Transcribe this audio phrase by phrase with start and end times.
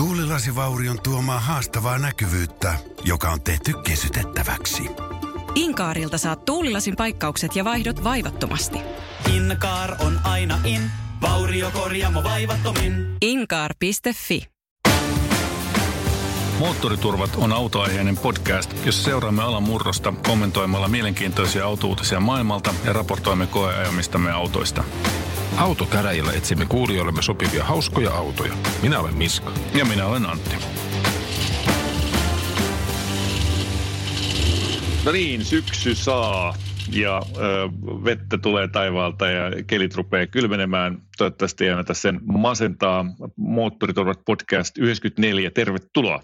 [0.00, 4.82] Tuulilasivaurion tuomaa haastavaa näkyvyyttä, joka on tehty kesytettäväksi.
[5.54, 8.78] Inkaarilta saat tuulilasin paikkaukset ja vaihdot vaivattomasti.
[9.34, 10.90] Inkaar on aina in,
[11.20, 13.16] vauriokorjaamo vaivattomin.
[13.22, 14.46] Inkaar.fi
[16.58, 24.32] Moottoriturvat on autoaiheinen podcast, jossa seuraamme alan murrosta kommentoimalla mielenkiintoisia autouutisia maailmalta ja raportoimme koeajamistamme
[24.32, 24.84] autoista.
[25.56, 28.52] Autokäräjillä etsimme kuulijoillemme sopivia hauskoja autoja.
[28.82, 29.52] Minä olen Miska.
[29.74, 30.56] Ja minä olen Antti.
[35.04, 36.54] No niin, syksy saa
[36.92, 37.40] ja ö,
[38.04, 40.98] vettä tulee taivaalta ja kelit rupeaa kylmenemään.
[41.18, 43.04] Toivottavasti ei anneta sen masentaa.
[43.36, 46.22] Moottoriturvat podcast 94, tervetuloa.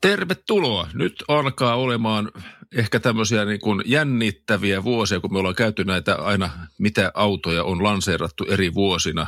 [0.00, 0.88] Tervetuloa.
[0.94, 2.30] Nyt alkaa olemaan
[2.76, 7.82] ehkä tämmöisiä niin kuin jännittäviä vuosia, kun me ollaan käyty näitä aina, mitä autoja on
[7.82, 9.26] lanseerattu eri vuosina.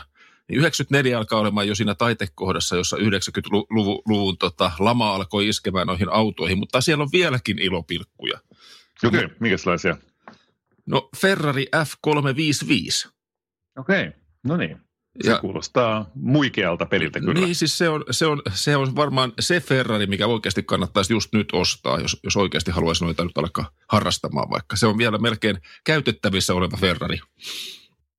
[0.48, 6.58] Niin 94 alkaa olemaan jo siinä taitekohdassa, jossa 90-luvun tota, lama alkoi iskemään noihin autoihin,
[6.58, 8.38] mutta siellä on vieläkin ilopilkkuja.
[9.04, 9.96] Okei, okay, minkälaisia?
[10.86, 13.10] No Ferrari F355.
[13.78, 14.12] Okei, okay.
[14.44, 14.89] no niin.
[15.22, 17.34] Se ja, kuulostaa muikealta peliltä kyllä.
[17.34, 21.32] Niin, siis se on, se, on, se on varmaan se Ferrari, mikä oikeasti kannattaisi just
[21.32, 24.76] nyt ostaa, jos, jos oikeasti haluaisi noita nyt alkaa harrastamaan vaikka.
[24.76, 27.18] Se on vielä melkein käytettävissä oleva Ferrari.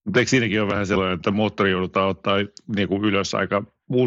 [0.06, 2.36] Mutta eikö siinäkin ole vähän sellainen, että moottori joudutaan ottaa
[2.76, 3.64] niin kuin ylös aika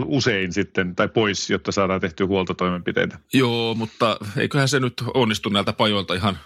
[0.07, 3.19] usein sitten tai pois, jotta saadaan tehtyä huoltotoimenpiteitä?
[3.33, 6.39] Joo, mutta eiköhän se nyt onnistu näiltä pajoilta ihan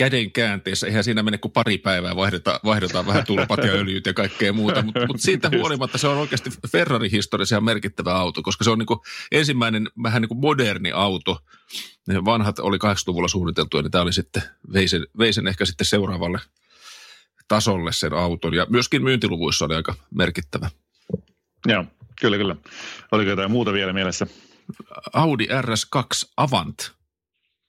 [0.00, 0.86] käden käänteessä.
[0.86, 4.82] Eihän siinä mene kuin pari päivää, vaihdetaan, vaihdetaan vähän tulpat ja öljyt ja kaikkea muuta.
[4.82, 8.88] Mutta mut siitä huolimatta se on oikeasti Ferrari-historiassa merkittävä auto, koska se on niin
[9.32, 11.38] ensimmäinen vähän niin moderni auto.
[12.08, 14.42] Ne vanhat oli 80-luvulla suunniteltu ja niin tämä oli sitten,
[14.72, 16.40] veisen, veisen ehkä sitten seuraavalle
[17.48, 18.54] tasolle sen auton.
[18.54, 20.70] Ja myöskin myyntiluvuissa oli aika merkittävä.
[21.66, 21.84] Joo,
[22.20, 22.56] kyllä, kyllä.
[23.12, 24.26] Oliko jotain muuta vielä mielessä?
[25.12, 26.99] Audi RS2 Avant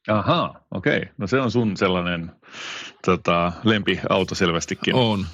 [0.07, 1.02] Ahaa, okei.
[1.17, 2.31] No se on sun sellainen
[3.05, 4.95] tota, lempiauto selvästikin.
[4.95, 5.25] On.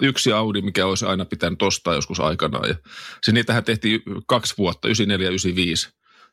[0.00, 2.68] Yksi Audi, mikä olisi aina pitänyt ostaa joskus aikanaan.
[2.68, 2.74] Ja
[3.22, 5.88] se niitähän tehtiin kaksi vuotta, 94 ja 95.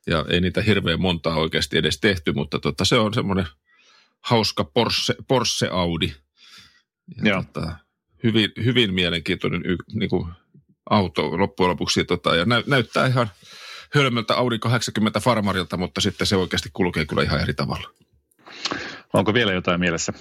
[0.08, 3.48] Ja ei niitä hirveän montaa oikeasti edes tehty, mutta tota, se on semmoinen
[4.22, 6.14] hauska Porsche, Porsche Audi.
[7.24, 7.76] Ja Tota,
[8.24, 10.28] hyvin, hyvin mielenkiintoinen y, niin kuin
[10.90, 12.04] auto loppujen lopuksi.
[12.04, 13.30] Tota, ja näy, näyttää ihan–
[13.96, 17.90] hölmöltä Audi 80 Farmarilta, mutta sitten se oikeasti kulkee kyllä ihan eri tavalla.
[19.14, 20.14] Onko vielä jotain mielessä?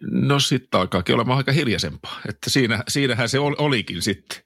[0.00, 4.38] No sitten alkaakin olemaan aika hiljaisempaa, että siinä, siinähän se olikin sitten.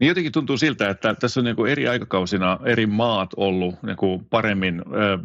[0.00, 3.96] Niin jotenkin tuntuu siltä, että tässä on niin kuin eri aikakausina eri maat ollut niin
[3.96, 5.18] kuin paremmin ö,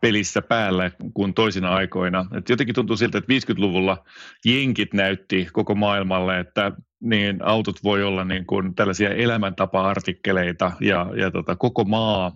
[0.00, 2.26] pelissä päällä kuin toisina aikoina.
[2.36, 4.04] Et jotenkin tuntuu siltä, että 50-luvulla
[4.44, 6.72] jenkit näytti koko maailmalle, että
[7.08, 12.32] niin autot voi olla niin kuin tällaisia elämäntapa-artikkeleita ja, ja tota, koko maa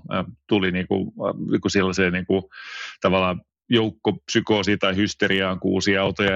[0.49, 1.13] tuli niin kuin,
[1.51, 2.43] niin kuin sellaiseen niin kuin,
[3.01, 6.35] tavallaan joukkopsykoosi tai hysteriaan, kun uusia autoja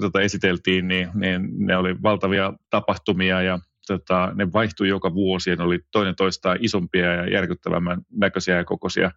[0.00, 5.56] tota, esiteltiin, niin, niin ne oli valtavia tapahtumia ja tota, ne vaihtui joka vuosi ja
[5.56, 9.10] ne oli toinen toistaan isompia ja järkyttävämmän näköisiä ja kokoisia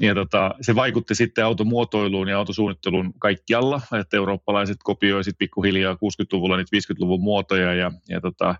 [0.00, 6.76] ja tota, se vaikutti sitten automuotoiluun ja autosuunnitteluun kaikkialla, että eurooppalaiset kopioivat pikkuhiljaa 60-luvulla niitä
[6.76, 8.54] 50-luvun muotoja ja, ja tota,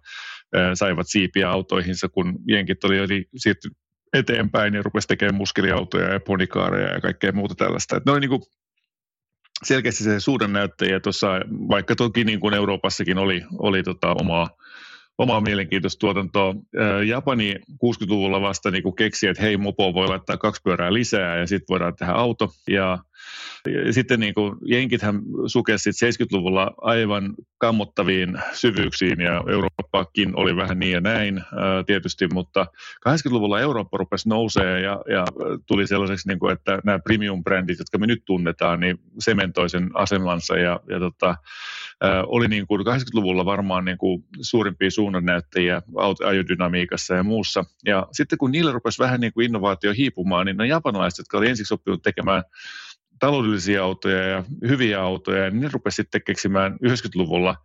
[0.74, 3.04] saivat siipiä autoihinsa, kun jenkit oli jo
[3.36, 3.70] siirty
[4.12, 7.96] eteenpäin ja rupesi tekemään muskeliautoja ja ponikaareja ja kaikkea muuta tällaista.
[7.96, 8.42] Että ne oli niin kuin
[9.64, 11.28] selkeästi se suhdannäyttäjä tuossa,
[11.68, 14.48] vaikka toki niin kuin Euroopassakin oli, oli tota omaa
[15.18, 16.54] omaa mielenkiintoista tuotantoa.
[17.06, 21.66] Japani 60-luvulla vasta niin keksi, että hei, mopo voi laittaa kaksi pyörää lisää ja sitten
[21.68, 22.48] voidaan tehdä auto.
[22.68, 22.98] Ja
[23.66, 30.92] ja sitten niin kuin, jenkithän sukesi 70-luvulla aivan kammottaviin syvyyksiin ja Eurooppakin oli vähän niin
[30.92, 31.42] ja näin
[31.86, 32.66] tietysti, mutta
[33.08, 35.24] 80-luvulla Eurooppa rupesi nousee ja, ja
[35.66, 40.58] tuli sellaiseksi, niin kuin, että nämä premium-brändit, jotka me nyt tunnetaan, niin sementoi sen asemansa
[40.58, 41.36] ja, ja tota,
[42.26, 45.82] oli niin kuin 80-luvulla varmaan niin kuin suurimpia suunnannäyttäjiä
[46.26, 47.64] ajodynamiikassa ja muussa.
[47.86, 51.48] Ja sitten kun niillä rupesi vähän niin kuin innovaatio hiipumaan, niin ne japanilaiset, jotka oli
[51.48, 52.42] ensiksi oppinut tekemään
[53.18, 57.56] taloudellisia autoja ja hyviä autoja, niin ne rupesi sitten keksimään 90-luvulla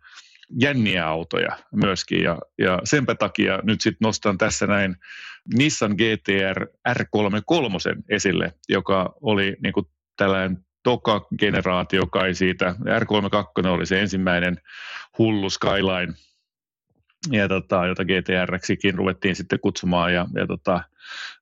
[0.60, 2.22] jänniä autoja myöskin.
[2.22, 4.96] Ja, ja senpä takia nyt sitten nostan tässä näin
[5.54, 12.74] Nissan GTR R33 esille, joka oli niin kuin tällainen toka generaatio kai siitä.
[12.78, 14.56] R32 oli se ensimmäinen
[15.18, 16.14] hullu Skyline,
[17.32, 20.14] ja tota, jota GTRksikin ruvettiin sitten kutsumaan.
[20.14, 20.74] Ja, ja, tota,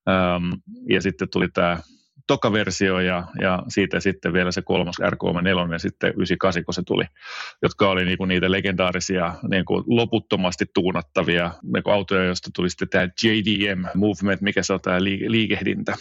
[0.08, 0.52] äm,
[0.88, 1.78] ja sitten tuli tämä
[2.26, 6.82] toka versio ja, ja siitä sitten vielä se kolmas R34 ja sitten 98, kun se
[6.86, 7.04] tuli,
[7.62, 13.84] jotka oli niinku niitä legendaarisia niinku loputtomasti tuunattavia niinku autoja, joista tuli sitten tämä JDM
[13.94, 15.94] Movement, mikä se on tämä liikehdintä.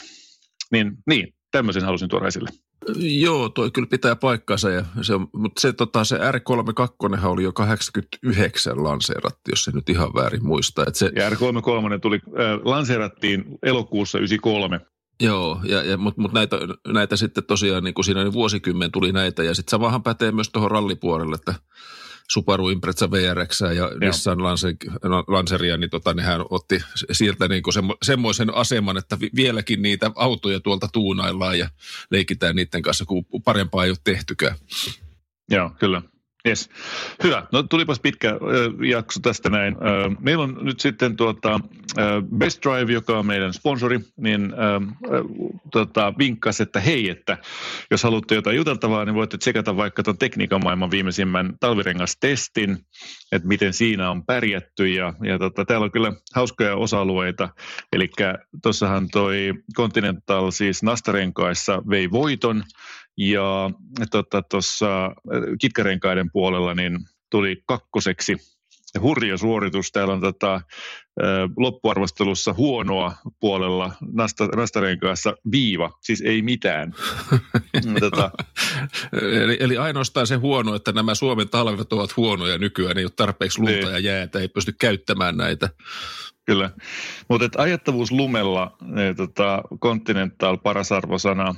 [0.71, 2.49] Niin, niin tämmöisen halusin tuoda esille.
[2.97, 8.83] Joo, toi kyllä pitää paikkansa, ja se, mutta se, tota, se R32 oli jo 89
[8.83, 10.85] lanseeratti, jos se nyt ihan väärin muistaa.
[10.87, 14.79] Että se, ja R33 tuli, äh, lanseerattiin elokuussa 93.
[15.21, 16.57] Joo, ja, ja, mutta mut näitä,
[16.87, 20.49] näitä sitten tosiaan niin kuin siinä niin vuosikymmen tuli näitä, ja sitten samahan pätee myös
[20.49, 21.53] tuohon rallipuolelle, että
[22.31, 23.89] Subaru Impreza VRX ja Joo.
[23.99, 24.43] Nissan
[25.27, 26.81] Lanceria, niin tota, nehän otti
[27.11, 31.69] sieltä niin kuin semmo, semmoisen aseman, että vieläkin niitä autoja tuolta tuunaillaan ja
[32.11, 34.55] leikitään niiden kanssa, kun parempaa ei ole tehtykään.
[35.49, 36.01] Joo, kyllä.
[36.47, 36.69] Yes.
[37.23, 37.47] Hyvä.
[37.51, 38.37] No tulipas pitkä äh,
[38.89, 39.73] jakso tästä näin.
[39.73, 41.59] Äh, meillä on nyt sitten tuota, äh,
[42.37, 44.81] Best Drive, joka on meidän sponsori, niin äh,
[45.71, 47.37] tota, vinkkas, että hei, että
[47.91, 52.77] jos haluatte jotain juteltavaa, niin voitte tsekata vaikka tuon tekniikan maailman viimeisimmän talvirengastestin,
[53.31, 54.87] että miten siinä on pärjätty.
[54.87, 57.49] Ja, ja tota, täällä on kyllä hauskoja osa-alueita.
[57.93, 58.09] Eli
[58.63, 62.63] tuossahan toi Continental siis Nastarenkaissa vei voiton,
[63.17, 63.71] ja
[64.49, 65.15] tuossa tota,
[65.61, 66.99] kitkarenkaiden puolella niin
[67.31, 68.37] tuli kakkoseksi
[68.99, 69.91] hurja suoritus.
[69.91, 70.61] Täällä on tota,
[71.57, 76.93] loppuarvostelussa huonoa puolella Nasta, Nastarenkaassa viiva, siis ei mitään.
[77.99, 78.31] tota.
[79.43, 83.59] eli, eli ainoastaan se huono, että nämä Suomen talvet ovat huonoja nykyään, ei ole tarpeeksi
[83.59, 83.91] lunta niin.
[83.91, 85.69] ja jäätä, ei pysty käyttämään näitä.
[86.45, 86.71] Kyllä,
[87.29, 91.55] mutta ajattavuus lumella, ne, tota, Continental paras arvosana,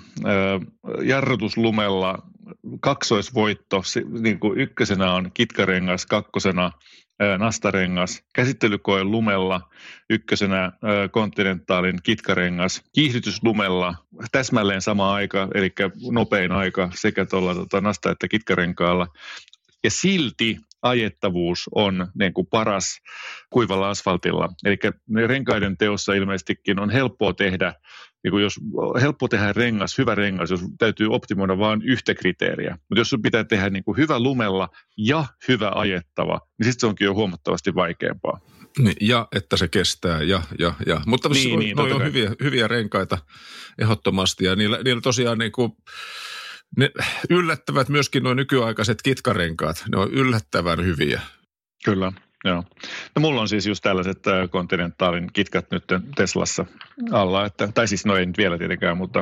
[1.03, 2.17] jarrutus lumella,
[2.79, 3.81] kaksoisvoitto,
[4.19, 6.71] niin kuin ykkösenä on kitkarengas, kakkosena
[7.37, 9.69] nastarengas, käsittelykoe lumella,
[10.09, 10.71] ykkösenä
[11.11, 13.95] kontinentaalin kitkarengas, kiihdytys lumella,
[14.31, 15.73] täsmälleen sama aika, eli
[16.11, 19.07] nopein aika sekä tuolla tota, nasta- että kitkarenkaalla.
[19.83, 23.01] Ja silti ajettavuus on niin kuin paras
[23.49, 24.49] kuivalla asfaltilla.
[24.65, 24.77] Eli
[25.27, 27.73] renkaiden teossa ilmeisestikin on helppoa tehdä,
[28.23, 28.59] niin kuin jos
[29.01, 32.77] helppo tehdä rengas, hyvä rengas, jos täytyy optimoida vain yhtä kriteeriä.
[32.89, 36.87] Mutta jos sun pitää tehdä niin kuin hyvä lumella ja hyvä ajettava, niin sitten se
[36.87, 38.39] onkin jo huomattavasti vaikeampaa.
[38.79, 41.01] Niin, ja että se kestää, ja, ja, ja.
[41.05, 43.17] Mutta niin, niin, on hyviä, hyviä renkaita
[43.81, 45.71] ehdottomasti, ja niillä, niillä tosiaan niin kuin,
[46.77, 46.91] ne
[47.29, 49.83] yllättävät myöskin nuo nykyaikaiset kitkarenkaat.
[49.91, 51.21] Ne on yllättävän hyviä.
[51.85, 52.11] Kyllä.
[52.43, 52.63] Joo.
[53.15, 55.83] No mulla on siis just tällaiset äh, kontinentaalin kitkat nyt
[56.15, 56.65] Teslassa
[57.11, 59.21] alla, että, tai siis no ei nyt vielä tietenkään, mutta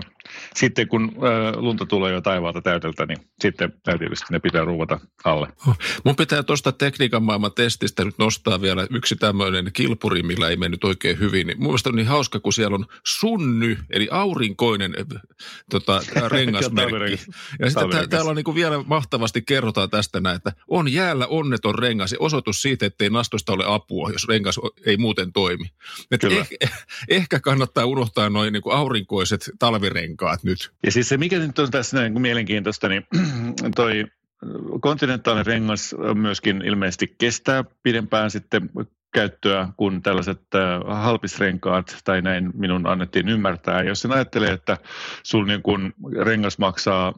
[0.56, 5.48] sitten kun äh, lunta tulee jo taivaalta täydeltä, niin sitten tietysti ne pitää ruuvata alle.
[5.68, 5.78] Oh.
[6.06, 10.84] Mun pitää tuosta tekniikan maailman testistä nyt nostaa vielä yksi tämmöinen kilpuri, millä ei mennyt
[10.84, 11.48] oikein hyvin.
[11.48, 15.22] Mun mielestä on niin hauska, kun siellä on sunny, eli aurinkoinen äh,
[15.70, 16.02] tota,
[16.32, 17.20] rengasmerkki.
[17.60, 21.28] ja sitten tää, täällä on niin kuin vielä mahtavasti kerrotaan tästä näin, että on jäällä
[21.28, 25.72] onneton rengas ja osoitus siitä, että nastosta ole apua, jos rengas ei muuten toimi.
[26.12, 26.56] Et ehkä,
[27.10, 30.72] ehkä kannattaa unohtaa noin niin aurinkoiset talvirenkaat nyt.
[30.86, 33.08] Ja siis se, mikä nyt on tässä niin kuin mielenkiintoista, niin
[33.76, 34.06] toi
[34.82, 38.70] kontinentaalinen rengas myöskin ilmeisesti kestää pidempään sitten
[39.14, 40.42] käyttöä kuin tällaiset
[40.88, 43.84] halpisrenkaat, tai näin minun annettiin ymmärtää.
[43.84, 44.78] Jos sen ajattelee, että
[45.24, 47.14] sun niin kun rengas maksaa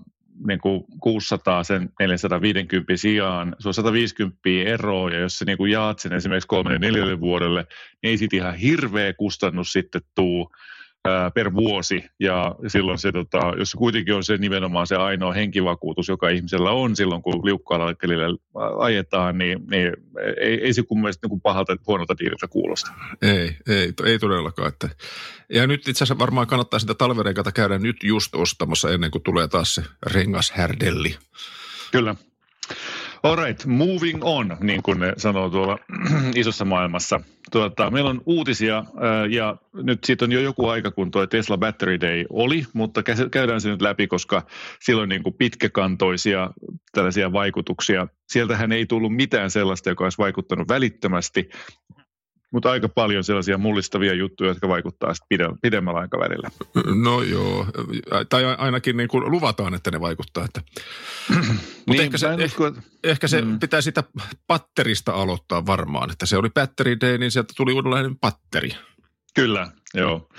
[0.48, 5.72] niin kuin 600 sen 450 sijaan, se on 150 eroa, ja jos sä niin kuin
[5.72, 7.66] jaat sen esimerkiksi kolmelle neljälle vuodelle,
[8.02, 10.52] niin ei siitä ihan hirveä kustannus sitten tuu
[11.34, 16.08] per vuosi ja silloin se, tota, jos se kuitenkin on se nimenomaan se ainoa henkivakuutus,
[16.08, 18.26] joka ihmisellä on silloin, kun liukkaalla kelillä
[18.80, 19.92] ajetaan, niin, niin
[20.42, 22.92] ei, ei se kun mielestä niin pahalta huonolta diililtä kuulosta.
[23.22, 24.68] Ei, ei, ei todellakaan.
[24.68, 24.90] Että.
[25.50, 29.48] Ja nyt itse asiassa varmaan kannattaa sitä talverenkata käydä nyt just ostamassa ennen kuin tulee
[29.48, 31.16] taas se rengashärdelli.
[31.92, 32.16] Kyllä.
[33.24, 35.80] All right, moving on, niin kuin ne sanoo tuolla
[36.36, 37.20] isossa maailmassa.
[37.52, 38.84] Tuota, meillä on uutisia
[39.30, 43.62] ja nyt siitä on jo joku aika, kun tuo Tesla Battery Day oli, mutta käydään
[43.62, 44.46] se nyt läpi, koska
[44.80, 46.50] silloin niin kuin pitkäkantoisia
[46.92, 48.08] tällaisia vaikutuksia.
[48.28, 51.50] Sieltähän ei tullut mitään sellaista, joka olisi vaikuttanut välittömästi,
[52.54, 56.50] mutta aika paljon sellaisia mullistavia juttuja, jotka vaikuttaa sitten pidemmällä aikavälillä.
[57.02, 57.66] No joo,
[58.30, 60.46] tai ainakin niin kuin luvataan, että ne vaikuttaa.
[60.46, 60.62] Että.
[61.34, 61.54] Mutta
[61.88, 62.82] niin, ehkä se, usko, että...
[63.04, 63.60] ehkä se mm.
[63.60, 64.04] pitää sitä
[64.48, 68.70] patterista aloittaa varmaan, että se oli battery day, niin sieltä tuli uudenlainen patteri.
[69.36, 70.30] Kyllä, joo,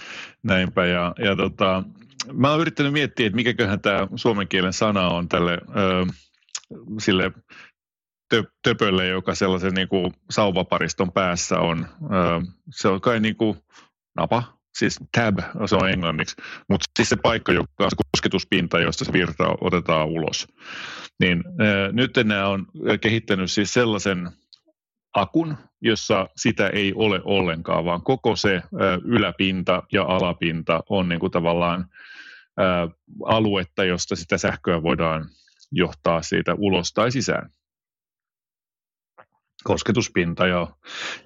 [0.42, 0.86] näinpä.
[0.86, 1.82] Ja, ja tota,
[2.32, 6.06] mä oon yrittänyt miettiä, että mikäköhän tämä suomen kielen sana on tälle ö,
[6.98, 7.32] sille
[8.62, 11.86] töpölle, joka sellaisen niin kuin sauvapariston päässä on.
[12.70, 13.58] Se on kai niin kuin
[14.16, 16.36] napa, siis tab, se on englanniksi,
[16.68, 20.48] mutta siis se paikka, joka on se kosketuspinta, josta se virta otetaan ulos.
[21.20, 21.44] Niin
[21.92, 22.66] nyt nämä on
[23.00, 24.30] kehittänyt siis sellaisen
[25.14, 28.62] akun, jossa sitä ei ole ollenkaan, vaan koko se
[29.04, 31.86] yläpinta ja alapinta on niin kuin tavallaan
[33.24, 35.28] aluetta, josta sitä sähköä voidaan
[35.72, 37.50] johtaa siitä ulos tai sisään.
[39.64, 40.72] Kosketuspinta, joo.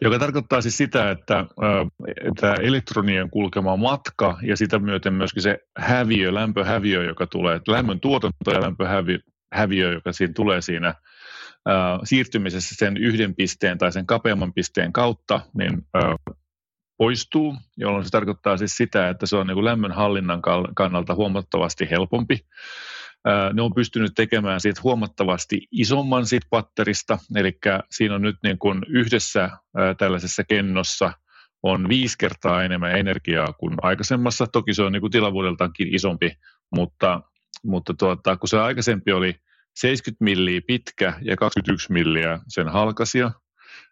[0.01, 1.45] Joka tarkoittaa siis sitä, että
[2.41, 8.51] tämä elektronien kulkema matka ja sitä myöten myöskin se häviö, lämpöhäviö, joka tulee, lämmön tuotanto
[8.53, 10.95] ja lämpöhäviö, joka siinä tulee siinä
[12.05, 15.87] siirtymisessä sen yhden pisteen tai sen kapeamman pisteen kautta, niin
[16.99, 20.43] poistuu, jolloin se tarkoittaa siis sitä, että se on niin kuin lämmön hallinnan
[20.77, 22.47] kannalta huomattavasti helpompi.
[23.53, 27.59] Ne on pystynyt tekemään siitä huomattavasti isomman siitä patterista, eli
[27.91, 29.51] siinä on nyt niin kuin yhdessä
[29.99, 31.13] tällaisessa kennossa
[31.63, 34.47] on viisi kertaa enemmän energiaa kuin aikaisemmassa.
[34.47, 36.39] Toki se on niin kuin tilavuudeltaankin isompi,
[36.75, 37.21] mutta,
[37.65, 39.35] mutta tuota, kun se aikaisempi oli
[39.77, 43.31] 70 milliä pitkä ja 21 milliä sen halkasia,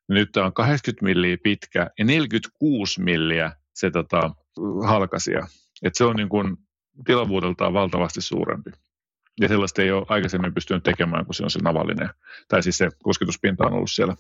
[0.09, 4.31] nyt tämä on 80 milliä pitkä ja 46 milliä se tota,
[4.87, 5.47] halkasia.
[5.83, 6.57] Et se on niin kuin
[7.07, 8.71] tilavuudeltaan valtavasti suurempi.
[9.41, 12.11] Ja sellaista ei ole aikaisemmin pystynyt tekemään, kun se on se navallinen.
[12.49, 14.17] Tai siis se kosketuspinta on ollut siellä.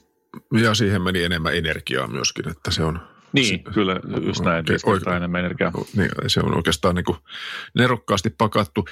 [0.60, 3.00] Ja siihen meni enemmän energiaa myöskin, että se on...
[3.32, 5.72] Niin, se, kyllä, just näin, oikein, enemmän energiaa.
[5.96, 7.18] Niin, se on oikeastaan niin kuin
[7.74, 8.84] nerokkaasti pakattu.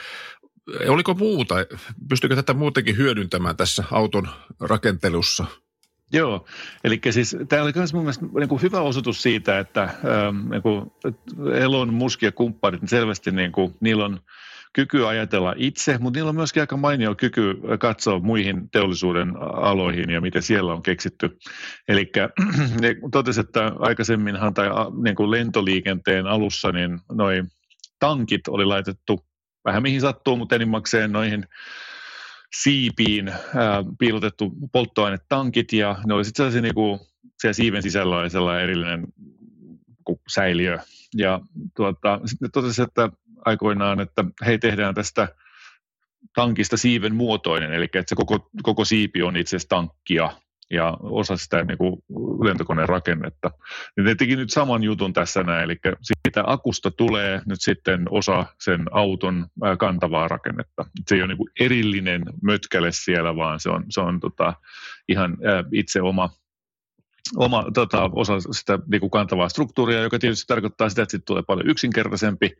[0.88, 1.54] Oliko muuta?
[2.08, 4.28] Pystyykö tätä muutenkin hyödyntämään tässä auton
[4.60, 5.46] rakentelussa–
[6.14, 6.46] Joo,
[6.84, 10.62] eli siis tämä oli myös mun mielestä niin kuin hyvä osoitus siitä, että ähm, niin
[10.62, 10.92] kuin
[11.54, 14.20] Elon Musk ja kumppanit niin selvästi niin kuin, niillä on
[14.74, 20.20] kyky ajatella itse, mutta niillä on myöskin aika mainio kyky katsoa muihin teollisuuden aloihin ja
[20.20, 21.38] miten siellä on keksitty.
[21.88, 22.12] Eli
[22.80, 24.68] ne totesi, että aikaisemminhan tai
[25.02, 27.42] niin kuin lentoliikenteen alussa niin noi
[27.98, 29.26] tankit oli laitettu
[29.64, 31.44] vähän mihin sattuu, mutta enimmäkseen noihin
[32.62, 37.00] siipiin ää, piilotettu polttoainetankit ja ne oli sitten sellaisia niin kuin,
[37.40, 39.06] siellä siiven sisällä oli sellainen erillinen
[40.28, 40.78] säiliö.
[41.16, 41.40] Ja
[41.76, 43.10] tuota, sitten totesi, että
[43.44, 45.28] aikoinaan, että hei tehdään tästä
[46.34, 50.30] tankista siiven muotoinen, eli että se koko, koko siipi on itse asiassa tankkia
[50.70, 51.96] ja osa sitä niin kuin
[52.44, 53.50] lentokoneen rakennetta.
[53.96, 58.46] Niin ne teki nyt saman jutun tässä näin, eli siitä akusta tulee nyt sitten osa
[58.60, 59.46] sen auton
[59.78, 60.84] kantavaa rakennetta.
[61.08, 64.54] Se ei ole niin kuin erillinen mötkäle siellä, vaan se on, se on tota,
[65.08, 65.36] ihan
[65.72, 66.30] itse oma
[67.36, 71.42] oma tota, osa sitä niin kuin kantavaa struktuuria, joka tietysti tarkoittaa sitä, että siitä tulee
[71.42, 72.50] paljon yksinkertaisempi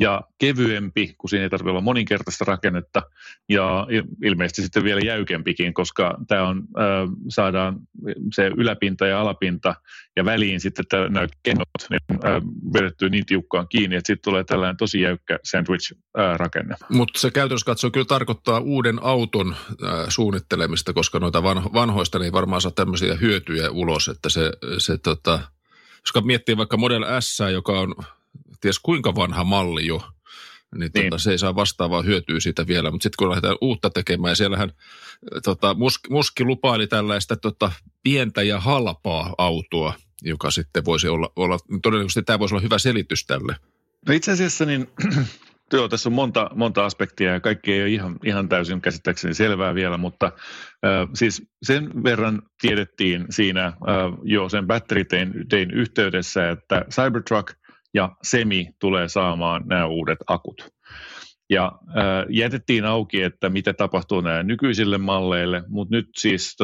[0.00, 3.02] ja kevyempi, kun siinä ei tarvitse olla moninkertaista rakennetta
[3.48, 3.86] ja
[4.24, 7.76] ilmeisesti sitten vielä jäykempikin, koska tämä on, äh, saadaan
[8.34, 9.74] se yläpinta ja alapinta
[10.16, 12.42] ja väliin sitten nämä kennot niin, äh,
[12.72, 16.76] vedettyä niin tiukkaan kiinni, että sitten tulee tällainen tosi jäykkä sandwich-rakenne.
[16.88, 21.42] Mutta se käytännössä katsoo kyllä tarkoittaa uuden auton äh, suunnittelemista, koska noita
[21.72, 25.40] vanhoista niin varmaan saa tämmöisiä hyötyjä ulos ulos, että se, se tota,
[25.92, 27.94] jos miettii vaikka Model S, joka on
[28.60, 30.02] ties kuinka vanha malli jo,
[30.74, 31.10] niin, niin.
[31.10, 32.90] Tota, se ei saa vastaavaa hyötyä siitä vielä.
[32.90, 34.72] Mutta sitten kun lähdetään uutta tekemään, ja siellähän
[35.44, 41.58] tota, Muski, Muski lupaili tällaista tota, pientä ja halpaa autoa, joka sitten voisi olla, olla
[41.82, 43.56] todennäköisesti tämä voisi olla hyvä selitys tälle.
[44.08, 44.90] No itse asiassa niin
[45.72, 49.74] Joo, tässä on monta, monta aspektia ja kaikki ei ole ihan, ihan täysin käsittääkseni selvää
[49.74, 53.74] vielä, mutta äh, siis sen verran tiedettiin siinä äh,
[54.22, 55.04] jo sen Battery
[55.50, 57.54] Dayn yhteydessä, että Cybertruck
[57.94, 60.68] ja Semi tulee saamaan nämä uudet akut.
[61.50, 66.56] Ja äh, jätettiin auki, että mitä tapahtuu näille nykyisille malleille, mutta nyt siis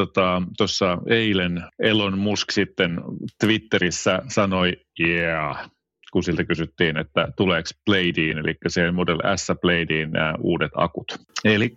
[0.57, 3.01] tuossa tota, eilen Elon Musk sitten
[3.39, 5.69] Twitterissä sanoi, yeah,
[6.11, 11.15] kun siltä kysyttiin, että tuleeko Bladeen, eli se Model S Bladeen nämä uudet akut.
[11.43, 11.75] Eli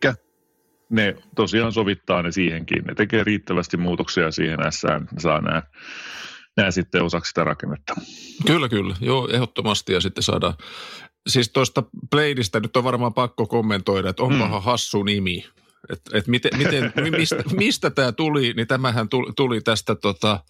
[0.90, 2.84] ne tosiaan sovittaa ne siihenkin.
[2.84, 4.82] Ne tekee riittävästi muutoksia siihen S,
[5.18, 5.62] saa nämä,
[6.56, 7.94] nämä sitten osaksi sitä rakennetta.
[8.46, 8.96] Kyllä, kyllä.
[9.00, 9.92] Joo, ehdottomasti.
[9.92, 10.54] Ja sitten saadaan
[11.26, 14.64] Siis tuosta Bladeista nyt on varmaan pakko kommentoida, että onpahan mm.
[14.64, 15.44] hassu nimi.
[15.90, 20.40] Että et miten, miten, mistä, mistä tämä tuli, niin tämähän tuli, tuli tästä tota,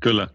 [0.00, 0.28] Kyllä.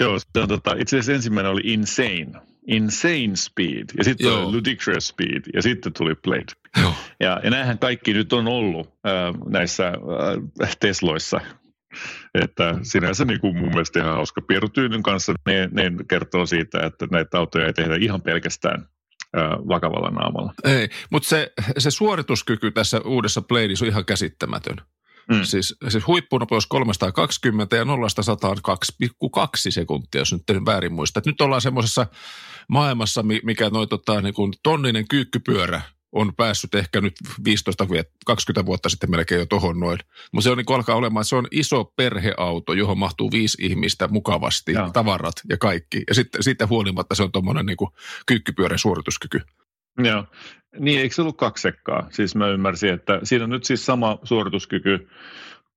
[0.00, 2.48] Joo, se on, tota, itse asiassa ensimmäinen oli Insane.
[2.66, 4.42] Insane Speed ja sitten Joo.
[4.42, 6.52] tuli Ludicrous Speed ja sitten tuli Blade.
[6.80, 6.94] Joo.
[7.20, 9.88] Ja, ja näinhän kaikki nyt on ollut äh, näissä
[10.62, 11.40] äh, Tesloissa.
[12.34, 14.40] Että sinänsä niin kuin mun mielestä ihan hauska.
[14.42, 18.88] Pieru Tyynyn kanssa ne, ne kertoo siitä, että näitä autoja ei tehdä ihan pelkästään
[19.36, 20.52] äh, vakavalla naamalla.
[20.64, 24.76] Ei, mutta se, se suorituskyky tässä uudessa Bladeissa on ihan käsittämätön.
[25.30, 25.44] Mm.
[25.44, 31.18] Siis, siis huippunopeus 320 ja 0 100 on 2,2 sekuntia, jos nyt en väärin muista.
[31.18, 32.06] Et nyt ollaan semmoisessa
[32.68, 35.80] maailmassa, mi- mikä noin tota, niin kuin tonninen kyykkypyörä
[36.12, 37.14] on päässyt ehkä nyt
[38.60, 39.98] 15-20 vuotta sitten melkein jo tohon noin.
[40.32, 44.08] Mutta se on niin alkaa olemaan, että se on iso perheauto, johon mahtuu viisi ihmistä
[44.08, 44.90] mukavasti, Joo.
[44.90, 46.02] tavarat ja kaikki.
[46.08, 47.76] Ja sitten siitä huolimatta se on tuommoinen niin
[48.26, 49.40] kyykkypyörän suorituskyky.
[49.98, 50.24] Joo.
[50.78, 52.06] Niin, eikö se ollut kaksi sekkaa?
[52.10, 55.08] Siis mä ymmärsin, että siinä on nyt siis sama suorituskyky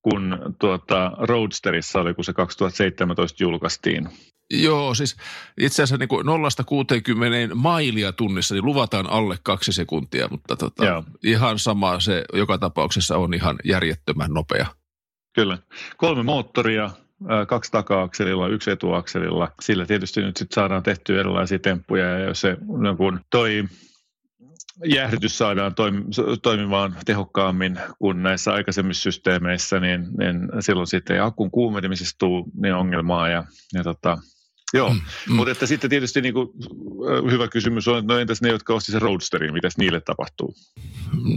[0.02, 4.10] kuin tuota Roadsterissa oli, kun se 2017 julkaistiin.
[4.54, 5.18] Joo, siis
[5.60, 11.04] itse asiassa niin kuin 0-60 mailia tunnissa niin luvataan alle kaksi sekuntia, mutta tota, Joo.
[11.24, 14.66] ihan sama se joka tapauksessa on ihan järjettömän nopea.
[15.36, 15.58] Kyllä.
[15.98, 16.90] Kolme moottoria,
[17.48, 19.52] kaksi taka-akselilla, yksi etuakselilla.
[19.62, 23.64] Sillä tietysti nyt sit saadaan tehtyä erilaisia temppuja ja jos se no kun toi
[24.86, 31.52] jäähdytys saadaan toim- toimimaan tehokkaammin kuin näissä aikaisemmissa systeemeissä, niin, niin silloin sitten ei akun
[31.52, 33.30] kuumenemisesta tule niin ongelmaa.
[33.30, 34.18] Ja, ja tota,
[34.74, 35.00] joo, mm,
[35.30, 35.36] mm.
[35.36, 36.50] mutta että sitten tietysti niin kuin,
[37.32, 40.56] hyvä kysymys on, että no entäs ne, jotka osti sen Roadsterin, mitäs niille tapahtuu?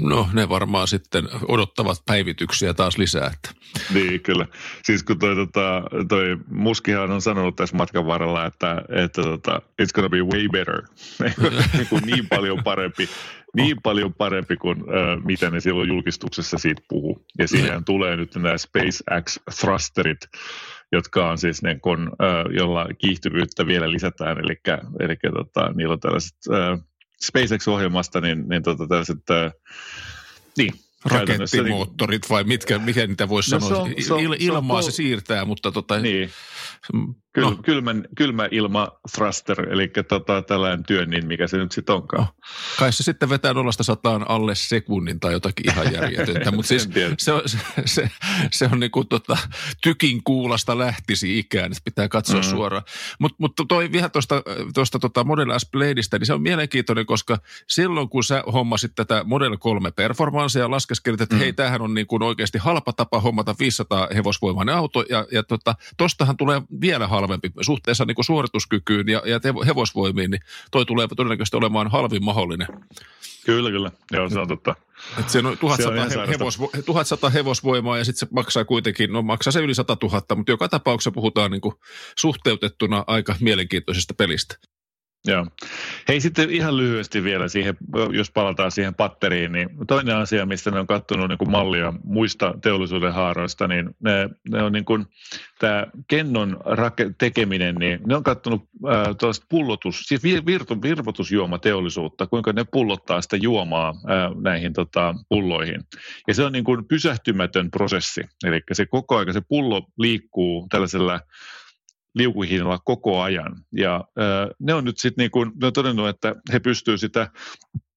[0.03, 3.31] No ne varmaan sitten odottavat päivityksiä taas lisää.
[3.35, 3.50] Että.
[3.95, 4.47] Niin, kyllä.
[4.85, 9.93] Siis kun toi, tota, toi Muskihan on sanonut tässä matkan varrella, että, että tota, it's
[9.95, 10.83] gonna be way better.
[11.76, 13.09] niin, kuin niin paljon parempi,
[13.55, 17.25] niin paljon parempi kuin äh, mitä ne silloin julkistuksessa siitä puhuu.
[17.38, 20.21] Ja siihen tulee nyt nämä SpaceX thrusterit,
[20.94, 22.10] jotka on siis ne, kun,
[22.56, 24.38] jolla kiihtyvyyttä vielä lisätään.
[24.38, 24.56] Eli,
[25.00, 26.78] eli tota, niillä on tällaiset äh,
[27.24, 29.52] SpaceX-ohjelmasta, niin, niin tota, tällaiset, äh,
[30.56, 33.74] niin, niin- Rakettimoottorit vai mitkä, mikä niitä voisi No sanoa?
[33.76, 36.30] se on- se on- Il, se on ilmaa se siirtää, mutta tota, Niin,
[37.35, 42.25] Kyl, no, kylmän, kylmä ilma thruster, eli tota, tällainen työnnin, mikä se nyt sitten onkaan.
[42.25, 42.35] No.
[42.79, 46.88] kai se sitten vetää nollasta sataan alle sekunnin tai jotakin ihan järjetöntä, mutta siis
[47.19, 48.11] se on, se, se,
[48.51, 49.38] se on niin kuin tota,
[49.83, 52.42] tykin kuulasta lähtisi ikään, että pitää katsoa mm.
[52.42, 52.83] Suoraan.
[53.18, 54.42] Mutta mut toi vielä tuosta
[54.75, 59.25] tosta, tota Model S Bladeista, niin se on mielenkiintoinen, koska silloin kun sä hommasit tätä
[59.25, 61.38] Model 3 performanssia ja laskeskelit, että mm.
[61.38, 65.75] Hei, tämähän on niin kuin oikeasti halpa tapa hommata 500 hevosvoimainen auto, ja, ja tota,
[65.97, 71.56] tostahan tulee vielä halvempi suhteessa niin kuin suorituskykyyn ja, ja hevosvoimiin, niin toi tulee todennäköisesti
[71.56, 72.66] olemaan halvin mahdollinen.
[73.46, 73.90] Kyllä, kyllä.
[74.12, 74.74] Joo, se on totta.
[75.18, 79.22] Että se on 1100, Se on hevosvo, 1100 hevosvoimaa ja sitten se maksaa kuitenkin, no
[79.22, 81.74] maksaa se yli 100 000, mutta joka tapauksessa puhutaan niin kuin
[82.16, 84.58] suhteutettuna aika mielenkiintoisesta pelistä.
[85.26, 85.46] Joo.
[86.08, 87.76] Hei sitten ihan lyhyesti vielä siihen,
[88.12, 93.12] jos palataan siihen patteriin, niin toinen asia, mistä ne on katsonut niin mallia muista teollisuuden
[93.12, 95.06] haaroista, niin ne, ne on niin kuin,
[95.58, 102.26] tämä kennon rake, tekeminen, niin ne on katsonut äh, tuollaista pullotus, siis vir, virtu, virvotusjuomateollisuutta,
[102.26, 105.80] kuinka ne pullottaa sitä juomaa äh, näihin tota, pulloihin.
[106.28, 111.20] Ja se on niin kuin pysähtymätön prosessi, eli se koko aika se pullo liikkuu tällaisella
[112.14, 113.57] liukuhihnalla koko ajan.
[113.72, 114.05] Ja
[114.61, 117.31] ne on nyt sitten niin todennut, että he pystyvät sitä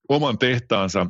[0.08, 1.06] oman tehtaansa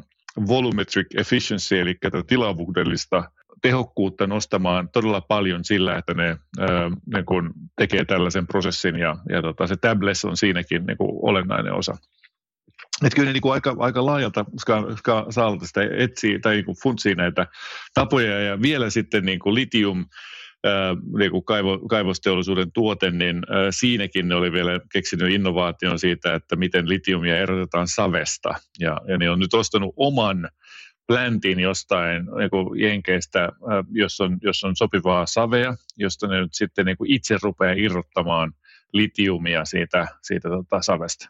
[0.49, 3.31] volumetric efficiency, eli tätä tilavuudellista
[3.63, 9.43] tehokkuutta nostamaan todella paljon sillä, että ne, ö, ne kun tekee tällaisen prosessin ja, ja
[9.43, 11.97] tota, se tabless on siinäkin niin kuin olennainen osa.
[13.05, 14.45] Että kyllä ne niin kuin aika, aika laajalta
[15.31, 17.47] saalta sitä etsii tai niin kuin funtsii näitä
[17.95, 20.38] tapoja ja vielä sitten niin kuin litium ää,
[21.19, 26.89] niin kuin kaivo, kaivosteollisuuden tuote, niin siinäkin ne oli vielä keksinyt innovaation siitä, että miten
[26.89, 28.55] litiumia erotetaan savesta.
[28.79, 30.49] Ja, ja ne on nyt ostanut oman
[31.07, 33.49] plantin jostain niin jenkeistä,
[33.93, 38.53] jos on, jos on sopivaa savea, josta ne nyt sitten niin kuin itse rupeaa irrottamaan
[38.93, 41.29] litiumia siitä, siitä tota savesta.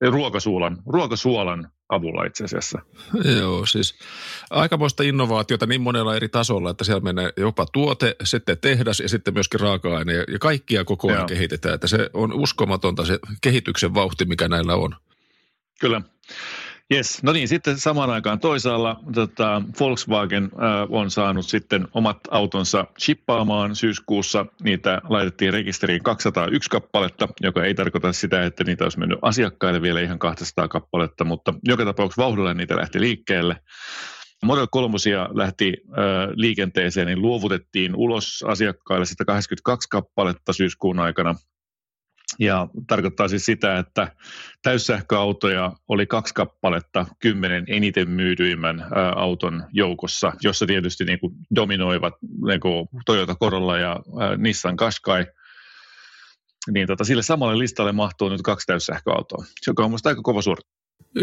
[0.00, 2.78] Ruokasuolan, ruokasuolan avulla itse asiassa.
[3.38, 3.98] Joo, siis
[4.50, 9.34] aikamoista innovaatiota niin monella eri tasolla, että siellä menee jopa tuote, sitten tehdas ja sitten
[9.34, 11.26] myöskin raaka-aine ja, ja kaikkia koko ajan Joo.
[11.26, 11.74] kehitetään.
[11.74, 14.96] Että se on uskomatonta se kehityksen vauhti, mikä näillä on.
[15.80, 16.02] Kyllä.
[16.94, 17.22] Yes.
[17.22, 20.50] No niin, sitten samaan aikaan toisaalla tota, Volkswagen äh,
[20.88, 24.46] on saanut sitten omat autonsa chippaamaan syyskuussa.
[24.62, 30.00] Niitä laitettiin rekisteriin 201 kappaletta, joka ei tarkoita sitä, että niitä olisi mennyt asiakkaille vielä
[30.00, 33.56] ihan 200 kappaletta, mutta joka tapauksessa vauhdilla niitä lähti liikkeelle.
[34.44, 34.96] Model 3
[35.34, 35.92] lähti ö,
[36.34, 41.34] liikenteeseen, niin luovutettiin ulos asiakkaille 182 kappaletta syyskuun aikana.
[42.38, 44.12] Ja tarkoittaa siis sitä, että
[44.62, 48.86] täyssähköautoja oli kaksi kappaletta kymmenen eniten myydyimmän
[49.16, 52.14] auton joukossa, jossa tietysti niin kuin dominoivat
[52.46, 54.00] niin kuin Toyota Corolla ja
[54.36, 55.26] Nissan Qashqai.
[56.70, 60.75] Niin tota, sille samalle listalle mahtuu nyt kaksi täyssähköautoa, joka on minusta aika kova suoritus.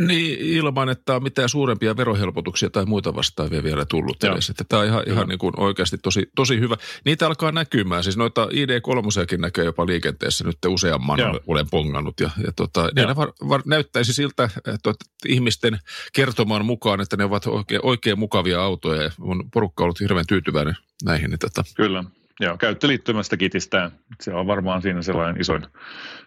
[0.08, 4.34] Niin, ilman, että on mitään suurempia verohelpotuksia tai muita vastaavia vielä tullut Joo.
[4.34, 4.50] edes.
[4.50, 6.78] Että tämä on ihan, ihan niin kuin oikeasti tosi, tosi hyvä.
[7.06, 8.04] Niitä alkaa näkymään.
[8.04, 11.40] Siis noita ID3 näkee jopa liikenteessä nyt useamman Joo.
[11.48, 12.20] olen pongannut.
[12.20, 14.94] Ja, ja tota, ne var, var, näyttäisi siltä että,
[15.28, 15.80] ihmisten
[16.14, 19.02] kertomaan mukaan, että ne ovat oikein, oikein mukavia autoja.
[19.02, 21.30] Ja on porukka ollut hirveän tyytyväinen näihin.
[21.30, 22.04] Niin tota, Kyllä.
[22.40, 23.92] Joo, käyttöliittymästä kitistään.
[24.22, 25.66] Se on varmaan siinä sellainen isoin,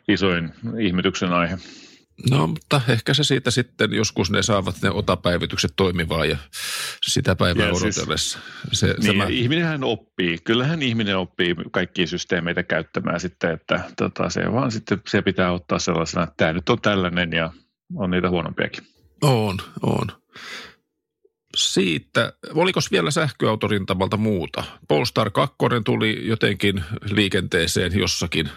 [0.09, 1.59] isoin ihmetyksen aihe.
[2.31, 6.37] No, mutta ehkä se siitä sitten joskus ne saavat ne otapäivitykset toimivaan ja
[7.07, 8.38] sitä päivää Ja siis- odotellessa.
[8.72, 10.38] Se, Niin, tämä, ihminenhän oppii.
[10.44, 15.79] Kyllähän ihminen oppii kaikkia systeemeitä käyttämään sitten, että tota, se vaan sitten se pitää ottaa
[15.79, 17.50] sellaisena, että tämä nyt on tällainen ja
[17.94, 18.85] on niitä huonompiakin.
[19.22, 20.07] On, on.
[21.57, 24.64] Siitä, oliko vielä sähköautorintamalta muuta?
[24.88, 28.50] Polestar 2 tuli jotenkin liikenteeseen jossakin.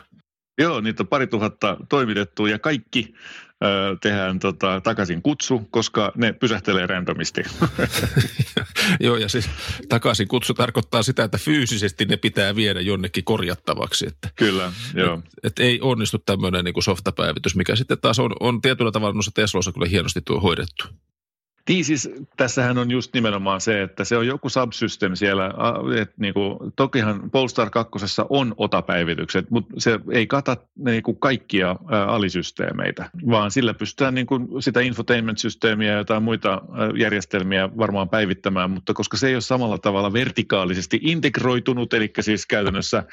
[0.59, 3.13] Joo, niitä on pari tuhatta toimitettu ja kaikki
[3.63, 7.43] ö, tehdään tota, takaisin kutsu, koska ne pysähtelee randomisti.
[8.99, 9.49] Joo, ja siis
[9.89, 14.07] takaisin kutsu tarkoittaa sitä, että fyysisesti ne pitää viedä jonnekin korjattavaksi.
[14.07, 15.21] Että, Kyllä, joo.
[15.43, 19.71] että ei onnistu tämmöinen niin softapäivitys, mikä sitten taas on, on tietyllä tavalla noissa Tesloissa
[19.71, 20.83] kyllä hienosti tuo hoidettu.
[21.69, 26.17] Niin siis tässähän on just nimenomaan se, että se on joku subsystem siellä, a- et
[26.17, 27.91] niinku, tokihan Polestar 2
[28.29, 31.75] on otapäivitykset, mutta se ei kata niinku kaikkia
[32.07, 36.61] alisysteemeitä, vaan sillä pystytään niinku sitä infotainment-systeemiä ja jotain muita
[36.97, 43.03] järjestelmiä varmaan päivittämään, mutta koska se ei ole samalla tavalla vertikaalisesti integroitunut, eli siis käytännössä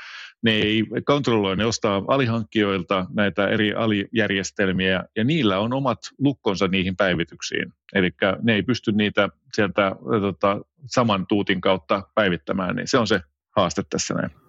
[0.46, 6.96] ne ei kontrolloi, ne ostaa alihankkijoilta näitä eri alijärjestelmiä ja niillä on omat lukkonsa niihin
[6.96, 7.72] päivityksiin.
[7.94, 8.10] Eli
[8.42, 13.20] ne ei pysty niitä sieltä tota, saman tuutin kautta päivittämään, niin se on se
[13.56, 14.45] haaste tässä näin.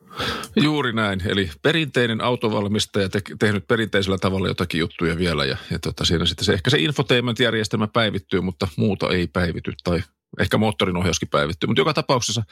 [0.63, 1.21] Juuri näin.
[1.25, 6.45] Eli perinteinen autovalmistaja te- tehnyt perinteisellä tavalla jotakin juttuja vielä ja, ja tota, siinä sitten
[6.45, 10.03] se, ehkä se infotainment-järjestelmä päivittyy, mutta muuta ei päivity tai
[10.39, 11.67] ehkä moottorin ohjauskin päivittyy.
[11.67, 12.43] Mutta joka tapauksessa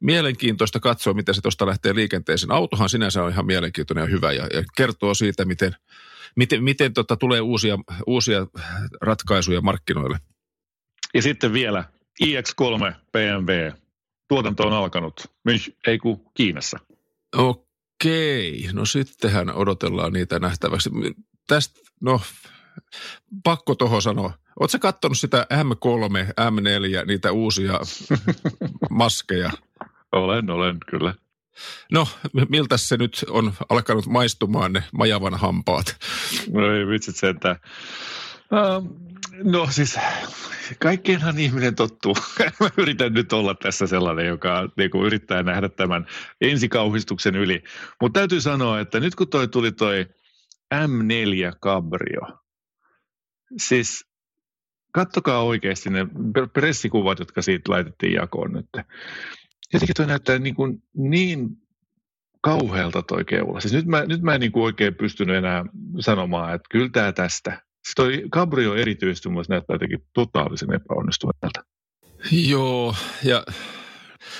[0.00, 2.52] mielenkiintoista katsoa, miten se tuosta lähtee liikenteeseen.
[2.52, 5.76] Autohan sinänsä on ihan mielenkiintoinen ja hyvä ja, ja kertoo siitä, miten,
[6.36, 8.46] miten, miten tota, tulee uusia, uusia
[9.00, 10.18] ratkaisuja markkinoille.
[11.14, 11.84] Ja sitten vielä
[12.24, 13.72] iX3 BMW.
[14.28, 15.20] Tuotanto on alkanut.
[15.48, 16.78] Münch, ei kun Kiinassa.
[17.36, 20.90] Okei, no sittenhän odotellaan niitä nähtäväksi.
[21.46, 22.20] Tästä, no,
[23.44, 24.32] pakko tuohon sanoa.
[24.60, 27.80] Oletko katsonut sitä M3, M4, niitä uusia
[28.90, 29.50] maskeja?
[30.12, 31.14] Olen, olen, kyllä.
[31.92, 32.08] No,
[32.48, 35.96] miltä se nyt on alkanut maistumaan ne majavan hampaat?
[36.52, 37.56] No ei vitsit sentään.
[38.52, 39.02] Uh,
[39.44, 39.98] no siis
[40.78, 42.14] kaikkeenhan ihminen tottuu.
[42.60, 46.06] Mä yritän nyt olla tässä sellainen, joka niin kuin yrittää nähdä tämän
[46.40, 47.62] ensikauhistuksen yli.
[48.00, 50.06] Mutta täytyy sanoa, että nyt kun toi tuli toi
[50.74, 52.20] M4 Cabrio,
[53.56, 54.04] siis
[54.92, 56.06] kattokaa oikeasti ne
[56.52, 58.66] pressikuvat, jotka siitä laitettiin jakoon nyt.
[59.72, 61.48] Jotenkin toi näyttää niin, kuin niin
[62.40, 63.60] kauhealta toi keula.
[63.60, 65.64] Siis nyt mä, nyt mä en niin kuin oikein pystynyt enää
[66.00, 67.62] sanomaan, että kyllä tämä tästä.
[67.96, 71.64] Toi Cabrio erityisesti mun näyttää jotenkin totaalisen epäonnistuneelta.
[72.30, 73.44] Joo, ja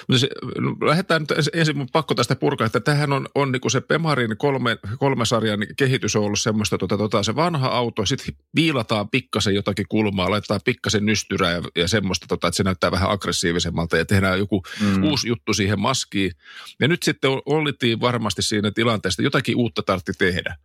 [0.09, 0.29] mutta se,
[0.59, 3.81] no, lähdetään nyt ens- ensin mun pakko tästä purkaa, että tämähän on, on niin se
[3.81, 9.09] Pemarin kolme, kolme sarjan kehitys on ollut semmoista, tota, tota, se vanha auto, sitten viilataan
[9.09, 13.97] pikkasen jotakin kulmaa, laitetaan pikkasen nystyrää ja, ja semmoista, tota, että se näyttää vähän aggressiivisemmalta
[13.97, 15.05] ja tehdään joku mm.
[15.05, 16.33] uusi juttu siihen maskiin.
[16.81, 20.57] Ja nyt sitten ol- oltiin varmasti siinä tilanteessa, että jotakin uutta tartti tehdä.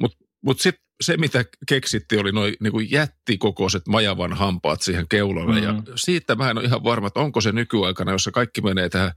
[0.00, 5.60] Mutta mut sitten se, mitä keksitti, oli noin niin jättikokoiset majavan hampaat siihen keulalle.
[5.60, 5.66] Mm.
[5.66, 9.12] Ja siitä mä en ole ihan varma, että onko se nykyaikana, jossa kaikki menee tähän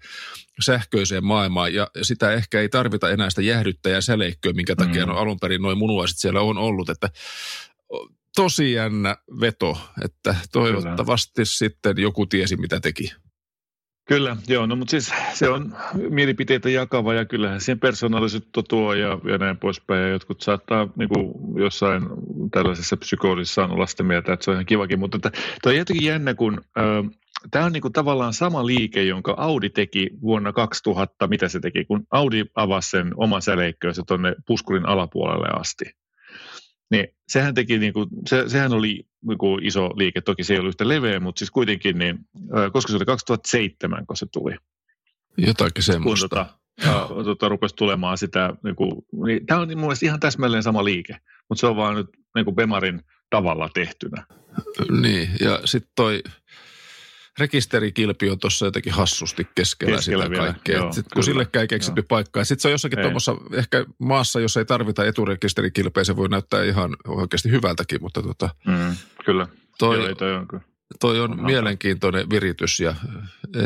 [0.65, 1.73] sähköiseen maailmaan.
[1.73, 5.11] Ja sitä ehkä ei tarvita enää sitä jäähdyttäjää säleikköä, minkä takia Mm.
[5.11, 6.89] no, alun perin noin munuaiset siellä on ollut.
[6.89, 7.09] Että
[8.35, 13.11] tosi jännä veto, että toivottavasti sitten joku tiesi, mitä teki.
[14.09, 15.75] Kyllä, joo, no mutta siis se on
[16.09, 20.01] mielipiteitä jakava ja kyllähän siihen persoonallisuutta tuo ja, ja näin poispäin.
[20.01, 22.03] Ja jotkut saattaa niin kuin jossain
[22.51, 24.99] tällaisessa psykoosissa olla sitä mieltä, että se on ihan kivakin.
[24.99, 25.19] Mutta
[25.61, 26.61] toi on jotenkin jännä, kun
[27.51, 31.85] tämä on niin kuin tavallaan sama liike, jonka Audi teki vuonna 2000, mitä se teki,
[31.85, 35.98] kun Audi avasi sen oman säleikköönsä tuonne puskurin alapuolelle asti.
[36.91, 40.59] Niin sehän teki, niin kuin, se, sehän oli niin kuin iso liike, toki se ei
[40.59, 42.19] ollut yhtä leveä, mutta siis kuitenkin, niin,
[42.73, 44.55] koska se oli 2007, kun se tuli.
[45.37, 46.27] Jotakin semmoista.
[46.29, 48.91] Kun, tota, ja, tota, rupesi tulemaan sitä, niin kuin,
[49.25, 51.17] niin, tämä on mun mielestä ihan täsmälleen sama liike,
[51.49, 54.25] mutta se on vaan nyt niin kuin Bemarin tavalla tehtynä.
[55.01, 56.23] Niin, ja sitten toi
[57.39, 60.77] rekisterikilpi on tuossa jotenkin hassusti keskellä, keskellä sitä vielä, kaikkea.
[60.77, 62.05] Joo, sit, kun sillekään ei keksitty joo.
[62.07, 62.43] paikkaa.
[62.43, 66.97] Sitten se on jossakin tuommoissa, ehkä maassa, jos ei tarvita eturekisterikilpeä, se voi näyttää ihan
[67.07, 69.47] oikeasti hyvältäkin, mutta tota, mm, kyllä.
[69.77, 70.63] Toi, joo, toi on, kyllä.
[70.99, 72.95] toi on mielenkiintoinen viritys ja
[73.55, 73.61] e,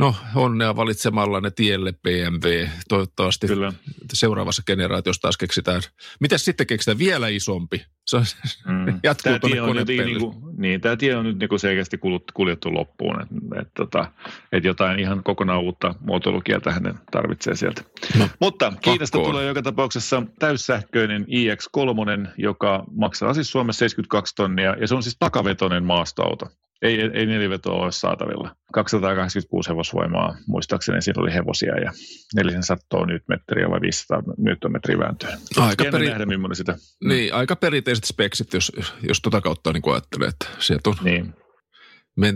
[0.00, 2.66] No, onnea valitsemalla ne tielle BMW.
[2.88, 3.72] Toivottavasti Kyllä.
[4.12, 5.82] seuraavassa generaatiossa taas keksitään.
[6.20, 7.86] Miten sitten keksitään vielä isompi?
[8.06, 8.24] Se on,
[8.66, 8.86] mm.
[9.02, 11.98] jatkuu tämä tie on nyt, niin, kuin, niin, tämä tie on nyt niin selkeästi
[12.34, 13.22] kuljettu loppuun.
[13.22, 14.12] Että et, tota,
[14.52, 17.82] et jotain ihan kokonaan uutta muotoilukieltä hänen tarvitsee sieltä.
[18.18, 19.34] No, Mutta Kiinasta pakkoon.
[19.34, 25.16] tulee joka tapauksessa täyssähköinen iX3, joka maksaa siis Suomessa 72 tonnia, ja se on siis
[25.18, 26.46] takavetoinen maastoauto.
[26.82, 28.56] Ei, ei nelivetoa ole saatavilla.
[28.72, 31.92] 286 hevosvoimaa, muistaakseni siinä oli hevosia ja
[32.34, 35.38] 400 newtonmetriä vai 500 newtonmetriä vääntöä.
[35.56, 36.08] Aika, peri...
[36.08, 36.76] nähdä, sitä.
[37.04, 38.72] Niin, aika perinteiset speksit, jos,
[39.08, 41.34] jos tuota kautta niin ajattelee, että sieltä on niin.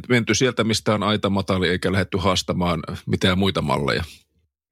[0.08, 4.04] menty sieltä, mistä on aita matali, eikä lähdetty haastamaan mitään muita malleja.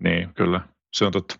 [0.04, 0.60] Niin, kyllä.
[0.92, 1.36] Se on totta.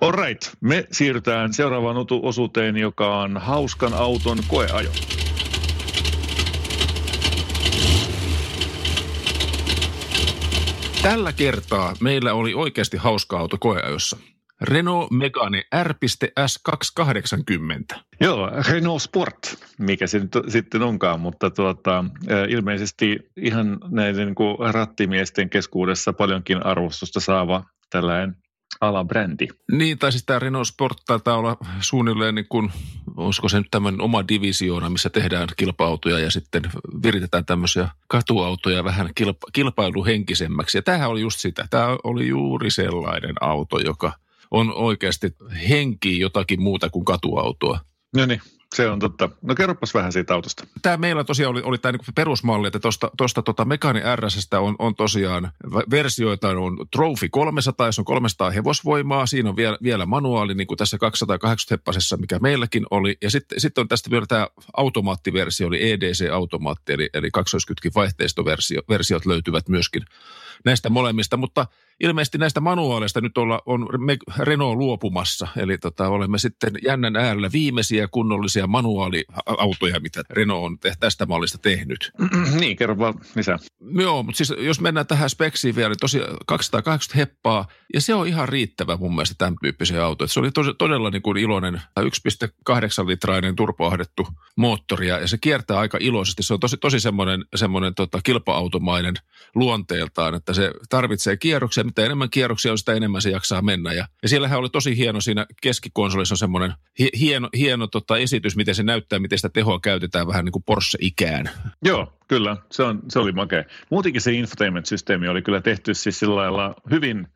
[0.00, 0.54] All right.
[0.60, 4.90] Me siirrytään seuraavaan osuuteen, joka on hauskan auton koeajo.
[11.02, 14.16] Tällä kertaa meillä oli oikeasti hauska auto koeajossa.
[14.60, 18.00] Renault Megane R.S280.
[18.20, 22.04] Joo, Renault Sport, mikä se nyt sitten onkaan, mutta tuota,
[22.48, 24.36] ilmeisesti ihan näiden niin
[24.72, 28.36] rattimiesten keskuudessa paljonkin arvostusta saava tällainen
[28.82, 29.48] alabrändi.
[29.72, 32.72] Niin, tai siis tämä Renault Sport taitaa olla suunnilleen niin kuin,
[33.16, 36.62] olisiko se nyt tämän oma divisioona, missä tehdään kilpa-autoja ja sitten
[37.02, 40.78] viritetään tämmöisiä katuautoja vähän kilpa- kilpailuhenkisemmäksi.
[40.78, 41.66] Ja tämähän oli just sitä.
[41.70, 44.12] Tämä oli juuri sellainen auto, joka
[44.50, 45.34] on oikeasti
[45.68, 47.80] henki jotakin muuta kuin katuautoa.
[48.16, 48.40] No niin,
[48.74, 49.28] se on totta.
[49.42, 50.66] No kerropas vähän siitä autosta.
[50.82, 52.78] Tämä meillä tosiaan oli, oli tämä niin perusmalli, että
[53.16, 55.52] tuosta tota Megane RSstä on, on tosiaan
[55.90, 59.26] versioita on Trophy 300, jos on 300 hevosvoimaa.
[59.26, 63.16] Siinä on vielä, vielä manuaali, niin kuin tässä 280 heppasessa, mikä meilläkin oli.
[63.22, 69.68] Ja sitten sit on tästä vielä tämä automaattiversio, eli EDC-automaatti, eli, eli kaksoiskytkin vaihteistoversiot löytyvät
[69.68, 70.02] myöskin
[70.64, 71.36] näistä molemmista.
[71.36, 71.66] Mutta
[72.00, 73.88] ilmeisesti näistä manuaaleista nyt olla, on
[74.38, 75.48] Renault luopumassa.
[75.56, 81.58] Eli tota, olemme sitten jännän äärellä viimeisiä kunnollisia manuaaliautoja, mitä Renault on te- tästä mallista
[81.58, 82.10] tehnyt.
[82.60, 83.58] niin, kerro vaan lisää.
[83.94, 88.26] Joo, mutta siis jos mennään tähän speksiin vielä, niin tosiaan 280 heppaa, ja se on
[88.26, 90.28] ihan riittävä mun mielestä tämän tyyppisiä autoja.
[90.28, 95.98] Se oli tos, todella niin kuin iloinen 1,8 litrainen turpoahdettu moottori, ja se kiertää aika
[96.00, 96.42] iloisesti.
[96.42, 99.14] Se on tosi, tosi semmoinen, semmoinen tota, kilpa-automainen
[99.54, 103.92] luonteeltaan, että se tarvitsee kierroksia, mitä enemmän kierroksia on, sitä enemmän se jaksaa mennä.
[103.92, 106.72] Ja, ja siellähän oli tosi hieno siinä keskikonsolissa on semmoinen
[107.20, 111.50] hieno, hieno tota esitys, miten se näyttää, miten sitä tehoa käytetään vähän niin kuin Porsche-ikään.
[111.84, 112.56] Joo, kyllä.
[112.70, 113.64] Se, on, se oli makea.
[113.90, 117.28] Muutenkin se infotainment-systeemi oli kyllä tehty siis sillä lailla hyvin,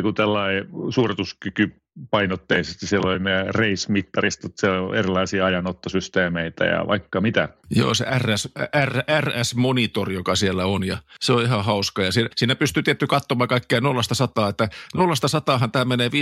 [0.00, 2.86] kun tällainen suorituskyky painotteisesti.
[2.86, 7.48] Siellä oli ne race-mittaristot, siellä on erilaisia ajanottosysteemeitä ja vaikka mitä.
[7.70, 8.48] Joo, se RS,
[8.84, 12.02] R, RS-monitor, joka siellä on ja se on ihan hauska.
[12.02, 16.12] Ja siinä, siinä pystyy tietty katsomaan kaikkea nollasta sataa, että nollasta sataahan tämä menee 5,8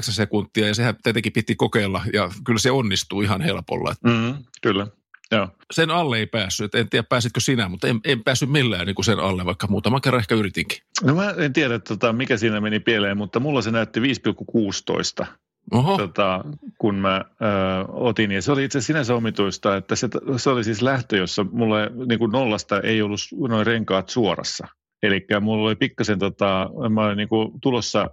[0.00, 3.94] sekuntia ja sehän tietenkin piti kokeilla ja kyllä se onnistuu ihan helpolla.
[4.04, 4.86] Mm, kyllä.
[5.32, 5.48] Joo.
[5.72, 6.74] Sen alle ei päässyt.
[6.74, 10.00] En tiedä, pääsitkö sinä, mutta en, en päässyt millään niin kuin sen alle, vaikka muutaman
[10.00, 10.78] kerran ehkä yritinkin.
[11.04, 15.26] No mä en tiedä, tota, mikä siinä meni pieleen, mutta mulla se näytti 5,16.
[15.72, 15.98] Oho.
[15.98, 16.44] Tota,
[16.78, 17.44] kun mä ö,
[17.88, 18.30] otin.
[18.30, 21.76] Ja se oli itse sinänsä omituista, että se, se oli siis lähtö, jossa mulla
[22.08, 24.68] niin kuin nollasta ei ollut noin renkaat suorassa.
[25.02, 28.10] Eli mulla oli pikkasen, tota, mä olin niin kuin tulossa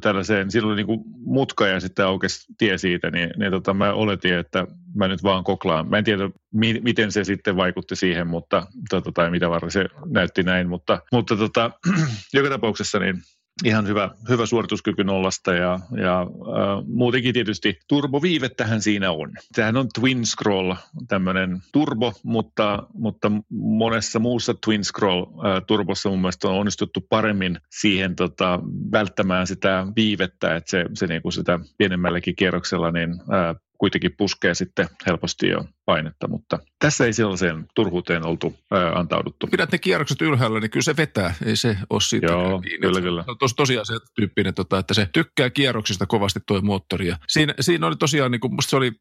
[0.00, 4.34] tällaiseen, silloin niin kuin mutka ja sitten aukesi tie siitä, niin, niin tota, mä oletin,
[4.34, 5.88] että mä nyt vaan koklaan.
[5.88, 9.86] Mä en tiedä, mi- miten se sitten vaikutti siihen, mutta, tota, tai mitä varten se
[10.06, 11.70] näytti näin, mutta, mutta tota,
[12.34, 13.22] joka tapauksessa niin
[13.64, 19.32] ihan hyvä, hyvä suorituskyky nollasta ja, ja äh, muutenkin tietysti turboviivettähän siinä on.
[19.54, 20.74] Tämähän on twin scroll,
[21.08, 27.58] tämmöinen turbo, mutta, mutta monessa muussa twin scroll äh, turbossa mun mielestä on onnistuttu paremmin
[27.70, 28.60] siihen tota,
[28.92, 34.88] välttämään sitä viivettä, että se, se niinku sitä pienemmälläkin kierroksella niin, äh, kuitenkin puskee sitten
[35.06, 39.46] helposti jo painetta, mutta tässä ei sellaiseen turhuuteen oltu ää, antauduttu.
[39.46, 42.78] Pidät ne kierrokset ylhäällä, niin kyllä se vetää, ei se ole siitä Joo, kiinni.
[42.78, 43.22] kyllä, kyllä.
[43.24, 47.06] Se on tos, tosiaan se tyyppinen, tota, että se tykkää kierroksista kovasti tuo moottori.
[47.06, 48.92] Ja siinä, siinä oli tosiaan, niin kuin, musta se oli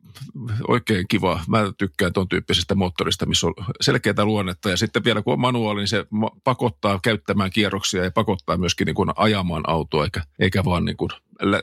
[0.68, 1.42] oikein kiva.
[1.48, 4.70] Mä tykkään tuon tyyppisestä moottorista, missä on selkeää luonnetta.
[4.70, 6.06] Ja sitten vielä kun on manuaali, niin se
[6.44, 11.10] pakottaa käyttämään kierroksia ja pakottaa myöskin niin kuin ajamaan autoa, eikä, eikä vaan niin kuin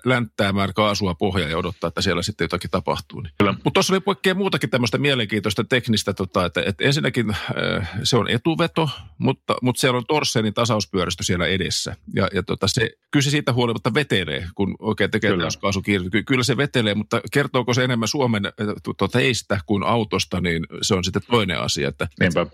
[0.04, 3.20] länttäämään kaasua pohjaa ja odottaa, että siellä sitten jotakin tapahtuu.
[3.20, 3.32] Niin.
[3.64, 8.30] Mutta tuossa oli poikkea muutakin tämmöistä mielenkiintoista teknistä, tota, että, että ensinnäkin äh, se on
[8.30, 11.96] etuveto, mutta, mutta siellä on Torssenin tasauspyöristö siellä edessä.
[12.14, 16.10] Ja, ja tota, se, kyllä se siitä huolimatta vetelee, kun oikein tekee kaasukiirto.
[16.10, 18.42] Ky- kyllä se vetelee, mutta kertooko se enemmän Suomen
[18.82, 21.88] tuota, teistä kuin autosta, niin se on sitten toinen asia.
[21.88, 22.46] Että, Niinpä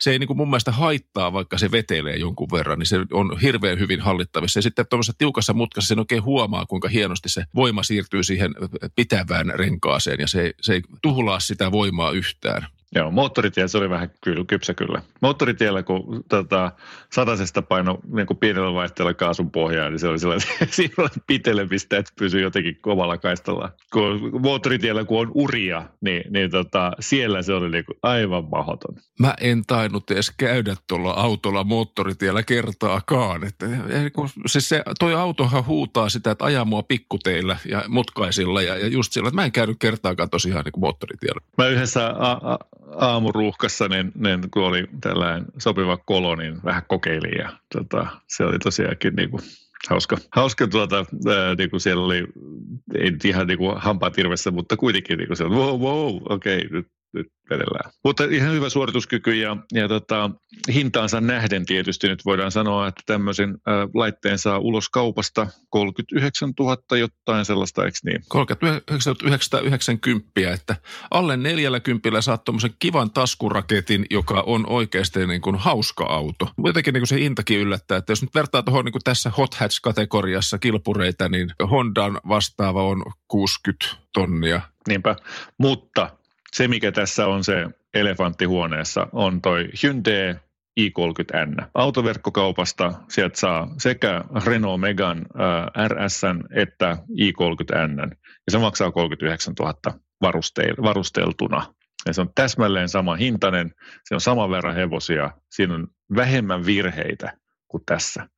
[0.00, 3.40] se ei niin kuin mun mielestä haittaa, vaikka se vetelee jonkun verran, niin se on
[3.40, 4.58] hirveän hyvin hallittavissa.
[4.58, 8.54] Ja sitten tuollaisessa tiukassa mutkassa sen oikein huomaa, kuinka hienosti se voima siirtyy siihen
[8.96, 12.66] pitävään renkaaseen ja se, se ei tuhlaa sitä voimaa yhtään.
[12.94, 15.02] Joo, moottoritie se oli vähän kyllä, kypsä kyllä.
[15.20, 16.72] Moottoritiellä, kun tota,
[17.12, 21.98] satasesta paino niin kuin pienellä vaihteella kaasun pohjaa, niin se oli sellainen, siinä oli pitelemistä,
[21.98, 23.72] että pysyy jotenkin kovalla kaistalla.
[23.92, 28.94] Kun moottoritiellä, kun on uria, niin, niin tota, siellä se oli niin kuin aivan mahdoton.
[29.18, 33.44] Mä en tainnut edes käydä tuolla autolla moottoritiellä kertaakaan.
[33.44, 33.66] Että,
[34.12, 38.86] kun, siis se, toi autohan huutaa sitä, että ajaa mua pikkuteillä ja mutkaisilla ja, ja
[38.86, 41.40] just sillä, että mä en käynyt kertaakaan tosiaan niin kuin moottoritiellä.
[41.58, 42.58] Mä yhdessä a, a,
[42.96, 48.58] aamuruuhkassa, niin, niin kun oli tällainen sopiva kolo, niin vähän kokeilin ja tota, se oli
[48.58, 49.42] tosiaankin niin kuin
[49.90, 52.26] hauska, hauska tuota, ää, niin kuin siellä oli,
[52.94, 56.68] ei ihan niin kuin hampaat irvessä, mutta kuitenkin niin kuin siellä, wow, wow, okei, okay,
[56.70, 57.90] nyt nyt vedellään.
[58.04, 60.30] Mutta ihan hyvä suorituskyky ja, ja tota,
[60.74, 66.76] hintaansa nähden tietysti nyt voidaan sanoa, että tämmöisen ä, laitteen saa ulos kaupasta 39 000
[66.98, 68.22] jotain sellaista, eikö niin?
[68.28, 69.16] 39
[69.62, 70.76] 990, että
[71.10, 76.48] alle 40 saat tuommoisen kivan taskuraketin, joka on oikeasti niin kuin hauska auto.
[76.64, 79.54] Jotenkin niin kuin se hintakin yllättää, että jos nyt vertaa tuohon niin kuin tässä hot
[79.54, 84.60] hatch-kategoriassa kilpureita, niin Hondan vastaava on 60 tonnia.
[84.88, 85.16] Niinpä,
[85.58, 86.10] mutta
[86.52, 90.34] se, mikä tässä on se elefantti huoneessa, on toi Hyundai
[90.80, 91.64] i30N.
[91.74, 96.22] Autoverkkokaupasta sieltä saa sekä Renault Megan äh, RS
[96.54, 98.16] että i30N.
[98.46, 99.74] Ja se maksaa 39 000
[100.82, 101.74] varusteltuna.
[102.06, 107.32] Ja se on täsmälleen sama hintainen, se on saman verran hevosia, siinä on vähemmän virheitä
[107.68, 108.28] kuin tässä.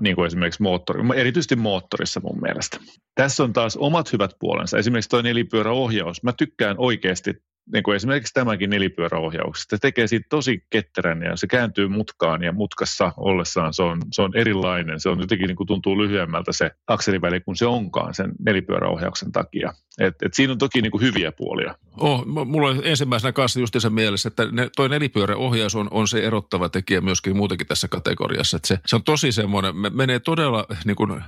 [0.00, 2.78] Niin kuin esimerkiksi moottori, erityisesti moottorissa mun mielestä.
[3.14, 4.78] Tässä on taas omat hyvät puolensa.
[4.78, 6.22] Esimerkiksi tuo nelipyöräohjaus.
[6.22, 7.34] Mä tykkään oikeasti
[7.72, 9.76] niin kuin esimerkiksi tämäkin nelipyöräohjauksesta.
[9.76, 14.22] Se tekee siitä tosi ketterän ja se kääntyy mutkaan ja mutkassa ollessaan se on, se
[14.22, 15.00] on erilainen.
[15.00, 19.72] Se on jotenkin niin kuin tuntuu lyhyemmältä se akseliväli kuin se onkaan sen nelipyöräohjauksen takia.
[19.98, 21.74] Et, et siinä on toki niin kuin hyviä puolia.
[21.96, 26.20] Oh, mulla on ensimmäisenä kanssa just se mielessä, että ne, toi nelipyöräohjaus on, on se
[26.20, 28.56] erottava tekijä myöskin muutenkin tässä kategoriassa.
[28.56, 31.22] Että se, se on tosi semmoinen, menee todella niin kuin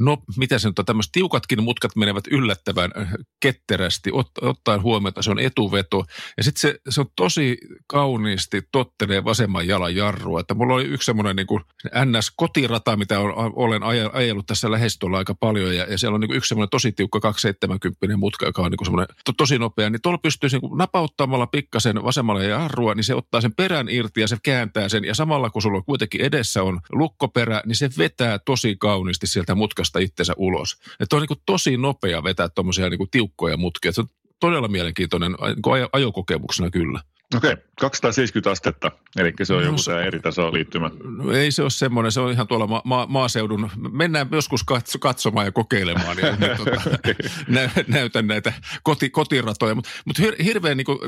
[0.00, 5.08] no mitä se nyt on, tämmöiset tiukatkin mutkat menevät yllättävän äh, ketterästi, ot, ottaen huomioon,
[5.08, 6.04] että se on etuveto.
[6.36, 10.40] Ja sitten se, se on tosi kauniisti tottelee vasemman jalan jarrua.
[10.40, 11.62] Että mulla oli yksi semmoinen niin kuin
[12.04, 13.20] NS-kotirata, mitä
[13.56, 13.82] olen
[14.12, 15.76] ajellut tässä lähestyllä aika paljon.
[15.76, 18.86] Ja, ja siellä on niin yksi semmoinen tosi tiukka 270 mutka, joka on niin kuin
[18.86, 19.90] semmoinen to, tosi nopea.
[19.90, 24.28] Niin tuolla pystyy niin napauttamalla pikkasen vasemmalle jarrua, niin se ottaa sen perän irti ja
[24.28, 25.04] se kääntää sen.
[25.04, 29.89] Ja samalla kun sulla kuitenkin edessä on lukkoperä, niin se vetää tosi kauniisti sieltä mutkasta
[29.90, 30.76] mutkasta itsensä ulos.
[31.00, 33.92] Että on niin kuin tosi nopea vetää tuommoisia niin tiukkoja mutkia.
[33.92, 34.08] Se on
[34.40, 37.00] todella mielenkiintoinen niin ajokokemuksena kyllä.
[37.36, 40.90] Okei, okay, 270 astetta, eli se on no, joku tämä eri tasoa liittymä.
[41.04, 44.98] No, ei se ole semmoinen, se on ihan tuolla ma- ma- maaseudun, mennään joskus katso-
[44.98, 46.80] katsomaan ja kokeilemaan ja niin, tuota,
[47.48, 50.98] nä- näytän näitä koti- kotiratoja, mutta mut hir- hirveän niin kuin,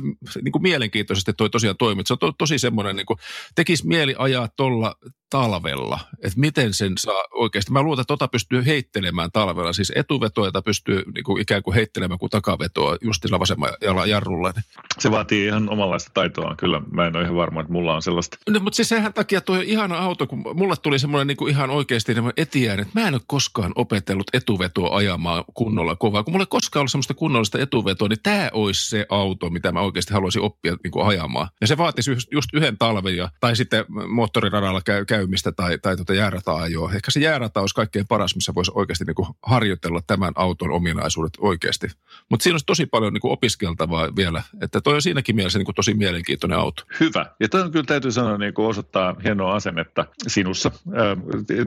[0.43, 2.07] niin kuin mielenkiintoisesti toi tosiaan toimit.
[2.07, 3.19] Se on to- tosi semmoinen, niin kuin,
[3.55, 4.95] tekisi mieli ajaa tuolla
[5.31, 7.73] talvella, että miten sen saa oikeasti.
[7.73, 11.75] Mä luulen, että tota pystyy heittelemään talvella, siis etuvetoa, jota pystyy niin kuin ikään kuin
[11.75, 14.53] heittelemään kuin takavetoa just sillä vasemman jalan jarrulla.
[14.99, 16.83] Se vaatii ihan omanlaista taitoa, kyllä.
[16.91, 18.37] Mä en ole ihan varma, että mulla on sellaista.
[18.51, 21.71] No, mutta siis sehän takia tuo ihana auto, kun mulle tuli semmoinen niin kuin ihan
[21.71, 26.23] oikeasti etiään, että mä en ole koskaan opetellut etuvetoa ajamaan kunnolla kovaa.
[26.23, 29.81] Kun mulla ei koskaan ollut semmoista kunnollista etuvetoa, niin tämä olisi se auto, mitä mä
[29.81, 31.49] oikeasti haluaisin oppia niin kuin ajamaan.
[31.61, 36.15] Ja se vaatisi just, yhden talven ja, tai sitten moottoriradalla käy käymistä tai, tai tuota
[36.15, 36.93] jäärata-ajoa.
[36.93, 41.33] Ehkä se jäärata olisi kaikkein paras, missä voisi oikeasti niin kuin harjoitella tämän auton ominaisuudet
[41.39, 41.89] oikeasti.
[42.31, 44.43] Mutta siinä olisi tosi paljon niin kuin opiskeltavaa vielä.
[44.61, 46.83] Että toi on siinäkin mielessä niin kuin tosi mielenkiintoinen auto.
[47.01, 47.27] Hyvä.
[47.41, 50.71] Ja on kyllä täytyy sanoa niin kuin osoittaa hienoa asennetta sinussa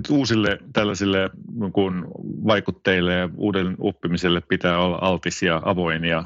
[0.10, 2.06] uusille tällaisille niin kuin
[2.48, 6.06] vaikutteille ja uuden oppimiselle pitää olla altis ja avoin.
[6.06, 6.24] Ja,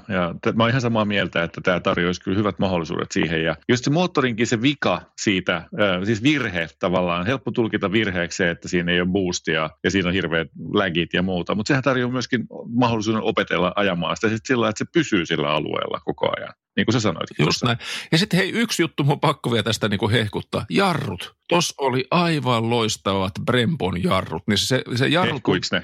[0.55, 3.43] mä oon ihan samaa mieltä, että tämä tarjoaisi kyllä hyvät mahdollisuudet siihen.
[3.43, 5.61] Ja just se moottorinkin se vika siitä,
[6.03, 10.13] siis virhe tavallaan, helppo tulkita virheeksi se, että siinä ei ole boostia ja siinä on
[10.13, 14.91] hirveät lägit ja muuta, mutta sehän tarjoaa myöskin mahdollisuuden opetella ajamaan sitä sillä, että se
[14.93, 17.29] pysyy sillä alueella koko ajan niin kuin sä sanoit.
[17.39, 17.77] Just näin.
[18.11, 20.65] Ja sitten hei, yksi juttu mun pakko vielä tästä niin kuin hehkuttaa.
[20.69, 21.35] Jarrut.
[21.49, 24.43] Tos oli aivan loistavat Brempon jarrut.
[24.47, 25.83] Niin se, se jarrut, Hehkuiks ne?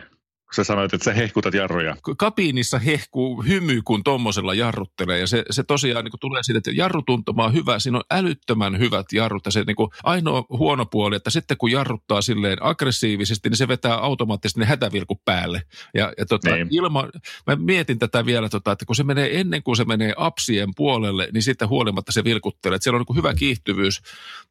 [0.56, 1.96] Sä sanoit, että sä hehkutat jarruja.
[2.18, 5.20] Kabiinissa hehkuu hymy, kun tommosella jarruttelee.
[5.20, 7.80] Ja se, se tosiaan niin tulee siitä, että jarrutuntuma on hyvä.
[7.80, 9.46] Siinä on älyttömän hyvät jarrut.
[9.46, 13.68] Ja se niin kuin ainoa huono puoli, että sitten kun jarruttaa silleen aggressiivisesti, niin se
[13.68, 15.62] vetää automaattisesti ne hätävilkut päälle.
[15.94, 16.68] Ja, ja tota, Niin.
[16.72, 17.10] ilman,
[17.48, 21.30] mä mietin tätä vielä, tota, että kun se menee ennen kuin se menee apsien puolelle,
[21.34, 22.76] niin sitten huolimatta se vilkuttelee.
[22.76, 24.02] Että siellä on niin kuin hyvä kiihtyvyys,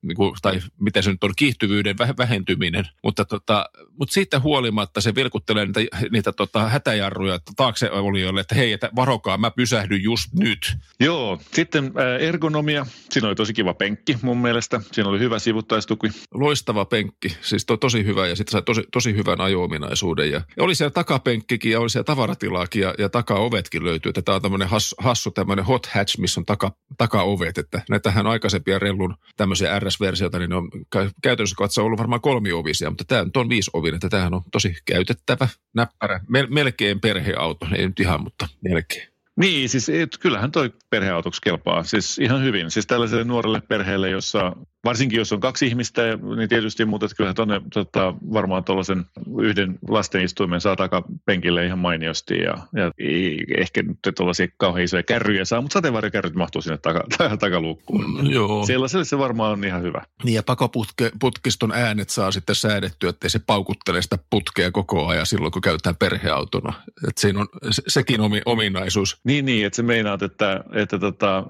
[0.02, 2.84] niin kuin, tai mitä se nyt on, kiihtyvyyden väh- vähentyminen.
[3.02, 3.66] Mutta, tota,
[3.98, 9.38] mutta siitä huolimatta se vilkuttelee niitä, niitä tota, hätäjarruja taakse olijoille, että hei, että varokaa,
[9.38, 10.76] mä pysähdyn just nyt.
[11.00, 12.86] Joo, sitten äh, ergonomia.
[13.10, 14.80] Siinä oli tosi kiva penkki mun mielestä.
[14.92, 16.08] Siinä oli hyvä sivuttaistuki.
[16.34, 20.30] Loistava penkki, siis to, tosi hyvä ja sitten sai tosi, tosi hyvän ajo-ominaisuuden.
[20.30, 24.10] Ja, ja oli siellä takapenkkikin ja oli siellä tavaratilaakin ja, ja takaovetkin löytyy.
[24.10, 27.58] Että tämä on tämmöinen has, hassu tämmöinen hot hatch, missä on taka, takaovet.
[27.58, 32.90] Että näitähän aikaisempia Rellun tämmöisiä RS-versioita, niin ne on kä- käytännössä katsoen ollut varmaan kolmiovisia,
[32.90, 38.00] mutta tämä on viisiovinen, että tämähän on tosi käytettävä, näppärä, mel- melkein perheauto, ei nyt
[38.00, 39.08] ihan, mutta melkein.
[39.36, 41.82] Niin, siis et, kyllähän toi perheautoksi kelpaa.
[41.82, 42.70] Siis ihan hyvin.
[42.70, 46.02] Siis tällaiselle nuorelle perheelle, jossa varsinkin jos on kaksi ihmistä,
[46.36, 49.04] niin tietysti, mutta kyllähän tuonne tota, varmaan tuollaisen
[49.40, 55.44] yhden lastenistuimen saa takapenkille ihan mainiosti ja, ja ei ehkä nyt tuollaisia kauhean isoja kärryjä
[55.44, 57.04] saa, mutta sateenvarjokärryt mahtuu sinne taka,
[57.40, 58.30] takaluukkuun.
[58.32, 58.66] Joo.
[58.66, 60.02] Sellaiselle se varmaan on ihan hyvä.
[60.24, 65.52] Niin ja pakoputkiston äänet saa sitten säädettyä, ettei se paukuttele sitä putkea koko ajan silloin,
[65.52, 66.72] kun käytetään perheautona.
[67.08, 69.20] Et siinä on se, sekin omi, ominaisuus.
[69.24, 71.44] Niin, niin, että sä meinaat, että, että tota,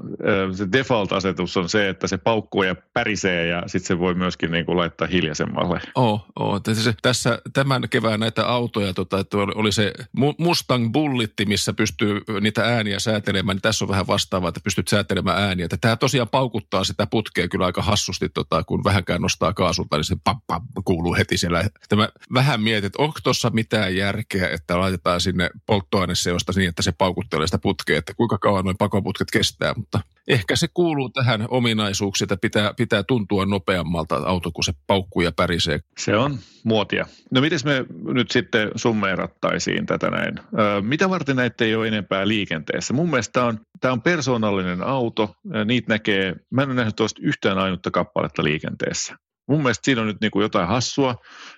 [0.53, 4.66] se default-asetus on se, että se paukkuu ja pärisee ja sitten se voi myöskin niin
[4.66, 5.81] kuin laittaa hiljaisemmalle.
[5.95, 6.61] Oo, oo.
[6.61, 12.20] Tässä, tässä tämän kevään näitä autoja, tota, että oli, se Mu- Mustang Bullitti, missä pystyy
[12.41, 15.68] niitä ääniä säätelemään, niin tässä on vähän vastaavaa, että pystyt säätelemään ääniä.
[15.81, 20.16] Tämä tosiaan paukuttaa sitä putkea kyllä aika hassusti, tota, kun vähänkään nostaa kaasulta, niin se
[20.25, 21.64] pap, pap, kuuluu heti siellä.
[21.89, 26.93] Tämä vähän mietit, että onko tuossa mitään järkeä, että laitetaan sinne polttoaineseosta niin, että se
[26.93, 32.27] paukuttelee sitä putkea, että kuinka kauan noin pakoputket kestää, mutta ehkä se kuuluu tähän ominaisuuksiin,
[32.27, 35.81] että pitää, pitää tuntua nopeammalta auto, kun se paukkuu ja pärisee.
[35.99, 37.07] Se on muotia.
[37.31, 40.39] No miten me nyt sitten summeerattaisiin tätä näin?
[40.39, 42.95] Ö, mitä varten näitä ei ole enempää liikenteessä?
[42.95, 45.37] Mun mielestä tämä on, tämä on persoonallinen auto.
[45.64, 49.16] Niitä näkee, mä en ole nähnyt tuosta yhtään ainutta kappaletta liikenteessä.
[49.49, 51.14] Mun mielestä siinä on nyt niin kuin jotain hassua.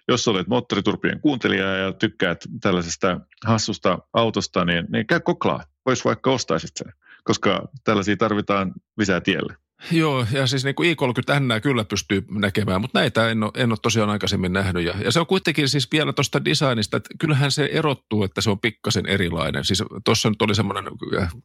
[0.08, 5.64] Jos olet moottoriturpien kuuntelija ja tykkäät tällaisesta hassusta autosta, niin, niin käy koklaa.
[5.86, 6.92] Vois vaikka ostaisit sen,
[7.26, 9.56] koska tällaisia tarvitaan lisää tielle.
[9.90, 13.78] Joo, ja siis niin kuin i30N kyllä pystyy näkemään, mutta näitä en ole, en ole
[13.82, 14.84] tosiaan aikaisemmin nähnyt.
[14.84, 18.50] Ja, ja se on kuitenkin siis vielä tuosta designista, että kyllähän se erottuu, että se
[18.50, 19.64] on pikkasen erilainen.
[19.64, 20.84] Siis tuossa nyt oli semmoinen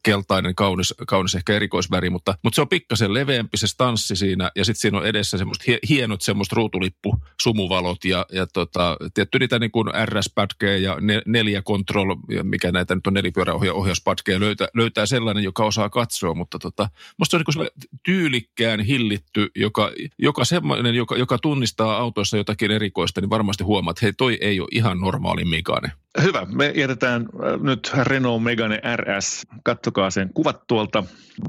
[0.02, 4.64] keltainen, kaunis, kaunis ehkä erikoisväri, mutta, mutta se on pikkasen leveämpi se stanssi siinä, ja
[4.64, 9.58] sitten siinä on edessä semmoista hie, hienot semmoista ruutulippu, sumuvalot ja, ja tota, tietty niitä
[9.58, 15.44] niin kuin RS-pätkeä ja ne, neljä control, mikä näitä nyt on nelipyöräohjauspätkeä, löytää, löytää sellainen,
[15.44, 17.82] joka osaa katsoa, mutta tota, musta se on niin kuin
[18.22, 24.06] tyylikkään hillitty, joka, joka semmoinen, joka, joka tunnistaa autoissa jotakin erikoista, niin varmasti huomaa, että
[24.06, 25.92] hei, toi ei ole ihan normaali Megane.
[26.22, 26.46] Hyvä.
[26.52, 29.42] Me jätetään äh, nyt Renault Megane RS.
[29.64, 31.04] Kattokaa sen kuvat tuolta.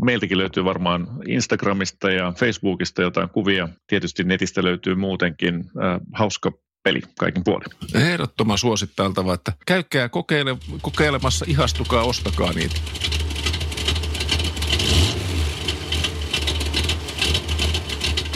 [0.06, 3.70] Meiltäkin löytyy varmaan Instagramista ja Facebookista jotain kuvia.
[3.88, 6.52] Tietysti netistä löytyy muutenkin äh, hauska
[6.84, 7.68] peli kaikin puolin.
[7.96, 12.76] Ehdottoman suosittailtava, että käykää kokeile, kokeilemassa, ihastukaa, ostakaa niitä.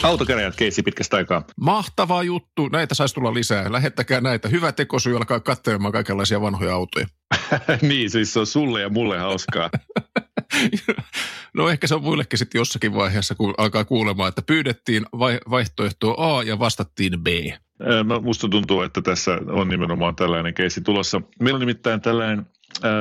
[0.03, 1.43] Autokäräjät keissi pitkästä aikaa.
[1.61, 3.71] Mahtava juttu, näitä saisi tulla lisää.
[3.71, 4.49] Lähettäkää näitä.
[4.49, 7.07] Hyvä tekosyy alkaa katselemaan kaikenlaisia vanhoja autoja.
[7.81, 9.69] niin, siis se on sulle ja mulle hauskaa.
[11.53, 16.37] No ehkä se on muillekin sitten jossakin vaiheessa, kun alkaa kuulemaan, että pyydettiin vai- vaihtoehtoa
[16.37, 17.27] A ja vastattiin B.
[18.03, 21.21] Mä- Musta tuntuu, että tässä on nimenomaan tällainen keissi tulossa.
[21.41, 22.45] Meillä on nimittäin tällainen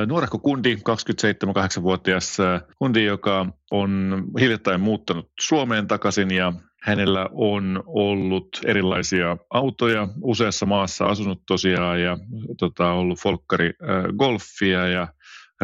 [0.07, 6.53] nuorehko kundi, 27-8-vuotias ö, kundi, joka on hiljattain muuttanut Suomeen takaisin ja
[6.87, 12.17] hänellä on ollut erilaisia autoja useassa maassa, asunut tosiaan ja
[12.57, 13.73] tota, ollut Folkkari ö,
[14.17, 15.07] Golfia ja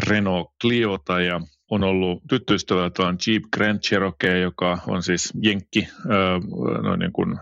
[0.08, 1.42] Renault Cliota ja
[1.74, 5.88] on ollut tyttöystävällä tuon Jeep Grand Cherokee, joka on siis jenkki
[6.84, 7.40] noin niin kuin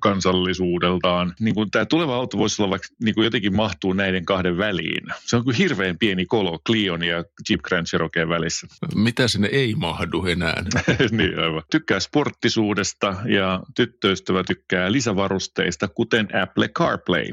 [0.00, 1.34] kansallisuudeltaan.
[1.40, 5.04] Niin kuin tämä tuleva auto voisi olla vaikka niin kuin jotenkin mahtuu näiden kahden väliin.
[5.26, 8.66] Se on kuin hirveän pieni kolo Clion ja Jeep Grand Cherokee välissä.
[8.94, 10.62] Mitä sinne ei mahdu enää?
[11.10, 11.62] niin aivan.
[11.70, 17.26] Tykkää sporttisuudesta ja tyttöystävä tykkää lisävarusteista, kuten Apple CarPlay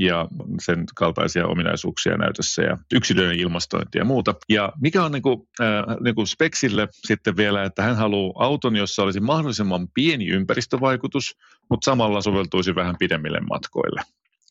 [0.00, 0.28] ja
[0.62, 4.34] sen kaltaisia ominaisuuksia näytössä ja yksilöiden ilmastointi ja muuta.
[4.48, 8.76] Ja mikä on niin kuin, äh, niin kuin Speksille sitten vielä, että hän haluaa auton,
[8.76, 11.36] jossa olisi mahdollisimman pieni ympäristövaikutus,
[11.70, 14.02] mutta samalla soveltuisi vähän pidemmille matkoille.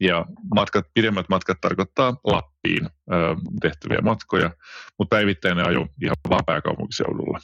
[0.01, 0.25] Ja
[0.55, 2.89] matkat, pidemmät matkat tarkoittaa Lappiin ö,
[3.61, 4.51] tehtäviä matkoja,
[4.97, 7.39] mutta päivittäinen ajo ihan vaan pääkaupunkiseudulla.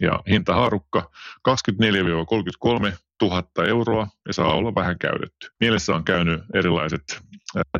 [0.00, 1.10] Ja hintahaarukka
[1.48, 2.92] 24-33
[3.22, 5.48] 000 euroa ja saa olla vähän käytetty.
[5.60, 7.02] Mielessä on käynyt erilaiset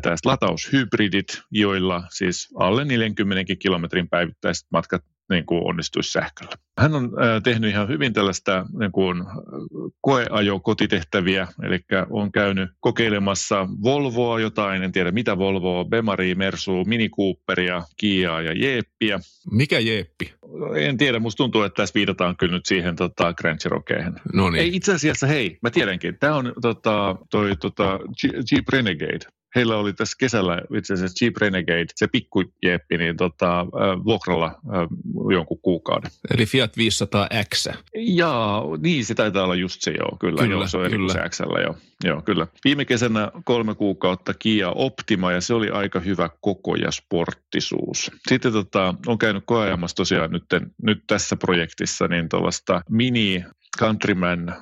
[0.01, 6.51] tällaiset lataushybridit, joilla siis alle 40 kilometrin päivittäiset matkat niin kuin onnistuisi sähköllä.
[6.79, 9.23] Hän on äh, tehnyt ihan hyvin tällaista niin kuin,
[10.01, 17.09] koeajo kotitehtäviä, eli on käynyt kokeilemassa Volvoa jotain, en tiedä mitä Volvoa, Bemari, Mersu, Mini
[17.09, 19.19] Cooperia, Kiaa ja Jeeppiä.
[19.51, 20.33] Mikä Jeeppi?
[20.75, 24.13] En tiedä, musta tuntuu, että tässä viitataan kyllä nyt siihen tota, Grand Cherokeen.
[24.33, 24.61] No niin.
[24.61, 27.99] Ei itse asiassa, hei, mä tiedänkin, tämä on tota, toi, tota,
[28.51, 33.65] Jeep Renegade heillä oli tässä kesällä itse asiassa Jeep Renegade, se pikkujeppi, niin tota,
[34.05, 34.59] vuokralla
[35.31, 36.11] jonkun kuukauden.
[36.33, 37.77] Eli Fiat 500X.
[37.95, 41.13] Jaa, niin se taitaa olla just se joo, kyllä, kyllä joo, se on kyllä.
[41.13, 41.75] se XL, joo.
[42.03, 42.47] joo, kyllä.
[42.65, 48.11] Viime kesänä kolme kuukautta Kia Optima ja se oli aika hyvä koko ja sporttisuus.
[48.29, 50.43] Sitten tota, on käynyt koeajamassa tosiaan nyt,
[50.83, 53.43] nyt tässä projektissa niin tuollaista mini
[53.77, 54.55] Countryman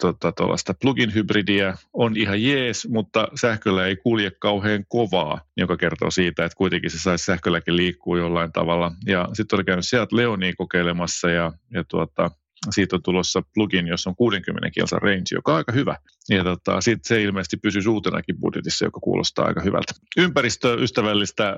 [0.00, 0.32] tota,
[0.80, 6.56] plugin hybridiä on ihan jees, mutta sähköllä ei kulje kauhean kovaa, joka kertoo siitä, että
[6.56, 8.92] kuitenkin se saisi sähkölläkin liikkua jollain tavalla.
[9.06, 12.30] Ja sitten oli käynyt Seat Leonia kokeilemassa ja, ja tuota,
[12.70, 15.96] siitä on tulossa plugin, jossa on 60 kilsan range, joka on aika hyvä.
[16.28, 19.92] Ja tota, sitten se ilmeisesti pysyy uutenakin budjetissa, joka kuulostaa aika hyvältä.
[20.16, 21.54] Ympäristöystävällistä ö,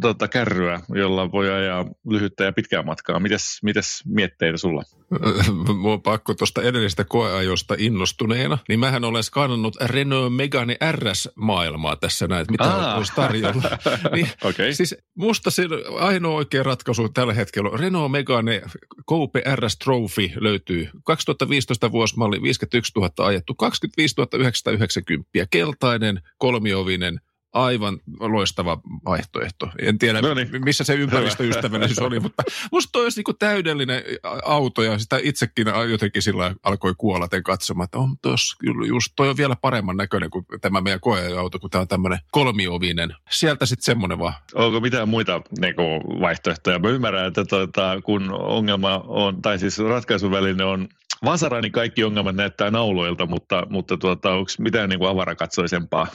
[0.00, 3.20] tota, kärryä, jolla voi ajaa lyhyttä ja pitkää matkaa.
[3.20, 4.82] Mites, mites mietteitä sulla?
[5.82, 12.46] Mua pakko tuosta edellisestä koeajosta innostuneena, niin mähän olen skannannut Renault Megane RS-maailmaa tässä näin,
[12.50, 12.96] mitä Aa.
[12.96, 13.62] olisi tarjolla.
[14.14, 14.72] niin, okay.
[14.72, 15.62] Siis musta se
[15.98, 18.62] ainoa oikea ratkaisu tällä hetkellä on Renault Megane
[19.08, 20.90] Coupe RS Trophy löytyy.
[21.04, 27.20] 2015 vuosimalli 51 000 ajettu, 25 990, keltainen, kolmiovinen,
[27.54, 29.70] aivan loistava vaihtoehto.
[29.78, 30.64] En tiedä, no niin.
[30.64, 32.42] missä se ympäristöystävällisyys oli, mutta
[32.72, 34.02] musta toi olisi niin täydellinen
[34.44, 39.36] auto ja sitä itsekin jotenkin sillä alkoi kuolaten katsomaan, että on tos, just toi on
[39.36, 43.14] vielä paremman näköinen kuin tämä meidän koeauto, kun tämä on tämmöinen kolmiovinen.
[43.30, 44.34] Sieltä sitten semmoinen vaan.
[44.54, 46.78] Onko mitään muita niin kuin, vaihtoehtoja?
[46.78, 50.88] Mä ymmärrän, että tuota, kun ongelma on, tai siis ratkaisuväline on
[51.24, 56.06] Vasara, niin kaikki ongelmat näyttää nauloilta, mutta, mutta tuota, onko mitään niin kuin avarakatsoisempaa?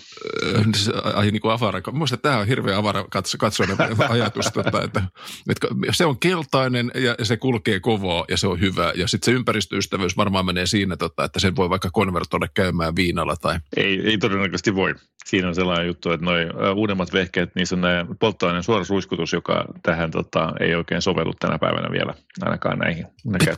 [1.13, 3.77] Ai niin kuin avara, Mielestäni tämä on hirveän avarakatsoinen
[4.09, 5.01] ajatus, tota, että,
[5.49, 8.93] että se on keltainen ja se kulkee kovaa ja se on hyvä.
[8.95, 13.35] Ja sitten se ympäristöystävyys varmaan menee siinä, tota, että sen voi vaikka konvertoida käymään viinalla.
[13.35, 13.59] Tai...
[13.77, 14.95] Ei, ei todennäköisesti voi.
[15.25, 20.11] Siinä on sellainen juttu, että noin uudemmat vehkeet, niissä on polttoaineen suora suiskutus, joka tähän
[20.11, 23.05] tota, ei oikein sovellu tänä päivänä vielä ainakaan näihin.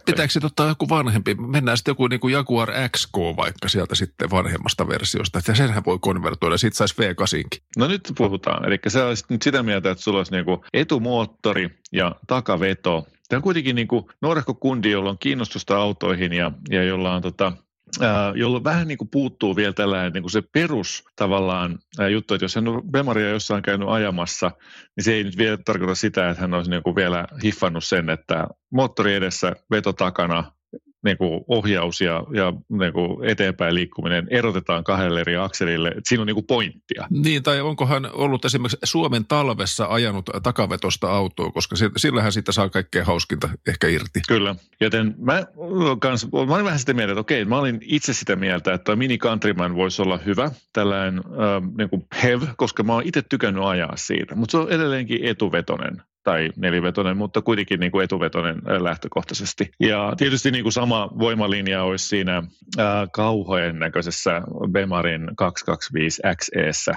[0.06, 4.32] Pitääkö se tota, joku vanhempi mennään sitten joku niin kuin Jaguar XK vaikka sieltä sitten
[4.32, 7.62] vanhemmasta versiosta, että senhän voi konvertoida, sitten saisi V8.
[7.78, 11.70] No nyt puhutaan, eli se olisi nyt sitä mieltä, että sulla olisi niin kuin etumoottori
[11.92, 13.08] ja takaveto.
[13.30, 17.22] Tämä on kuitenkin niin kuin nuorehko kundi, jolla on kiinnostusta autoihin ja, ja jolla on
[17.22, 17.54] tota,
[18.36, 21.80] jolloin vähän niin kuin puuttuu vielä tällainen niin kuin se perus tavallaan
[22.12, 24.52] juttu, että jos hän on Bemaria jossain käynyt ajamassa,
[24.96, 28.10] niin se ei nyt vielä tarkoita sitä, että hän olisi niin kuin vielä hiffannut sen,
[28.10, 30.52] että moottori edessä, veto takana,
[31.04, 35.88] niin kuin ohjaus ja, ja niin kuin eteenpäin liikkuminen erotetaan kahdelle eri akselille.
[35.88, 37.08] Että siinä on niin kuin pointtia.
[37.10, 42.70] Niin, tai onko hän ollut esimerkiksi Suomen talvessa ajanut takavetosta autoa, koska sillähän siitä saa
[42.70, 44.20] kaikkea hauskinta ehkä irti.
[44.28, 45.44] Kyllä, joten mä,
[46.00, 49.18] kans, mä olin vähän sitä mieltä, että okei, mä olin itse sitä mieltä, että Mini
[49.18, 53.94] Countryman voisi olla hyvä, tällainen äh, niin kuin HEV, koska mä oon itse tykännyt ajaa
[53.96, 59.72] siitä, mutta se on edelleenkin etuvetonen tai nelivetonen, mutta kuitenkin niin kuin etuvetonen lähtökohtaisesti.
[59.80, 62.44] Ja tietysti niin kuin sama voimalinja olisi siinä
[62.78, 64.42] ää, kauhojen näköisessä
[64.72, 66.96] Bemarin 225 XEssä,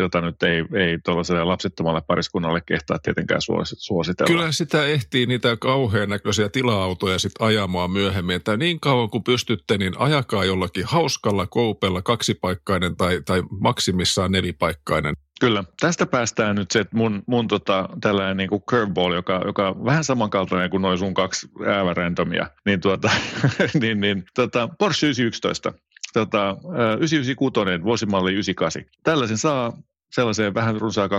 [0.00, 3.40] jota nyt ei, ei tuollaiselle lapsettomalle pariskunnalle kehtaa tietenkään
[3.76, 4.26] suositella.
[4.26, 9.78] Kyllä sitä ehtii niitä kauhean näköisiä tila-autoja sitten ajamaan myöhemmin, että niin kauan kuin pystytte,
[9.78, 15.14] niin ajakaa jollakin hauskalla koupella kaksipaikkainen tai, tai maksimissaan nelipaikkainen.
[15.40, 15.64] Kyllä.
[15.80, 19.84] Tästä päästään nyt se, että mun, mun tota, tällainen niin kuin curveball, joka, joka on
[19.84, 23.10] vähän samankaltainen kuin noin sun kaksi äävärentomia, niin, tuota,
[23.80, 25.72] niin, niin tota, Porsche 911
[26.12, 26.56] tota,
[27.00, 28.84] 996 vuosimalli 98.
[29.02, 29.72] Tällaisen saa
[30.12, 31.14] sellaiseen vähän runsaan 25-26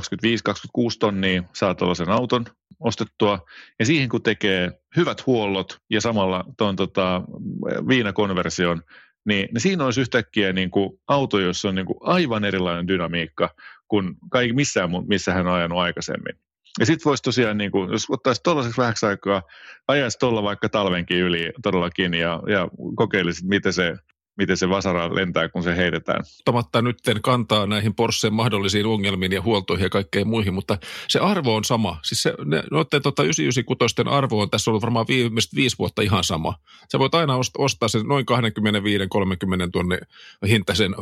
[1.00, 2.46] tonnia saa tuollaisen auton
[2.80, 3.40] ostettua.
[3.80, 7.22] Ja siihen kun tekee hyvät huollot ja samalla tuon tota,
[7.88, 8.82] viinakonversion,
[9.26, 13.50] niin, niin siinä olisi yhtäkkiä niin kuin auto, jossa on niin kuin aivan erilainen dynamiikka
[13.88, 16.36] kuin kaikki missään, missä hän on ajanut aikaisemmin.
[16.80, 19.42] Ja sitten voisi tosiaan, niin kuin, jos ottaisi tuollaiseksi vähäksi aikaa,
[19.88, 23.96] ajaisi tuolla vaikka talvenkin yli todellakin ja, ja kokeilisi, miten se
[24.38, 26.24] miten se vasara lentää, kun se heitetään.
[26.40, 30.78] Ottamatta nyt kantaa näihin Porscheen mahdollisiin ongelmiin ja huoltoihin ja kaikkeen muihin, mutta
[31.08, 32.00] se arvo on sama.
[32.04, 36.24] Siis se, ne, noiden tota 996 arvo on tässä ollut varmaan viimeiset viisi vuotta ihan
[36.24, 36.56] sama.
[36.92, 38.26] Sä voit aina ostaa sen noin
[39.68, 40.00] 25-30 tonne
[40.48, 40.96] hintaisen,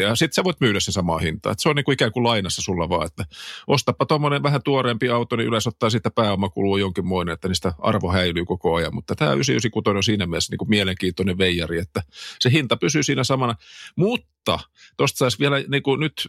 [0.00, 1.52] ja sitten sä voit myydä sen samaa hintaa.
[1.52, 3.24] Et se on niin kuin ikään kuin lainassa sulla vaan, että
[3.66, 8.44] ostapa tuommoinen vähän tuoreempi auto, niin yleensä ottaa sitä pääomakulua jonkinmoinen, että niistä arvo häilyy
[8.44, 8.94] koko ajan.
[8.94, 12.02] Mutta tämä 996 on siinä mielessä niin kuin mielenkiintoinen veijari, että
[12.46, 13.54] se hinta pysyy siinä samana.
[13.96, 14.58] Mutta
[14.96, 16.28] tuosta saisi vielä, niin kuin nyt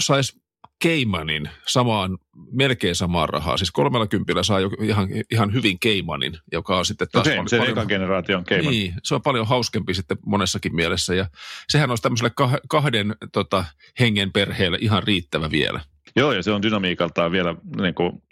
[0.00, 0.44] saisi
[0.78, 2.18] Keimanin samaan,
[2.52, 3.56] melkein samaan rahaa.
[3.56, 7.26] Siis 30 saa jo ihan, ihan hyvin Keimanin, joka on sitten taas...
[7.26, 8.72] Okay, paljon, se paljon, ekan generaation Keiman.
[8.72, 11.14] Niin, se on paljon hauskempi sitten monessakin mielessä.
[11.14, 11.26] Ja
[11.68, 12.32] sehän olisi tämmöiselle
[12.68, 13.64] kahden tota,
[14.00, 15.80] hengen perheelle ihan riittävä vielä.
[16.16, 18.22] Joo, ja se on dynamiikaltaan vielä niin kuin,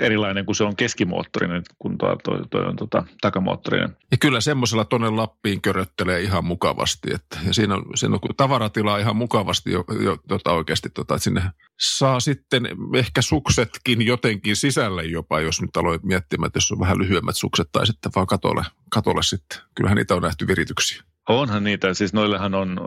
[0.00, 3.96] erilainen kuin se on keskimoottorinen, kun tuo, tuo, tuo on tota, takamoottorinen.
[4.10, 7.14] Ja kyllä semmoisella tuonne Lappiin köröttelee ihan mukavasti.
[7.14, 11.24] Että, ja siinä on, siinä on tavaratilaa ihan mukavasti jo, jo tota oikeasti, tota, että
[11.24, 11.42] sinne
[11.80, 16.98] saa sitten ehkä suksetkin jotenkin sisälle jopa, jos nyt aloit miettimään, että jos on vähän
[16.98, 19.58] lyhyemmät sukset tai sitten vaan katolle, katolle sitten.
[19.74, 21.02] Kyllähän niitä on nähty virityksiä.
[21.28, 22.80] Onhan niitä, siis noillehan on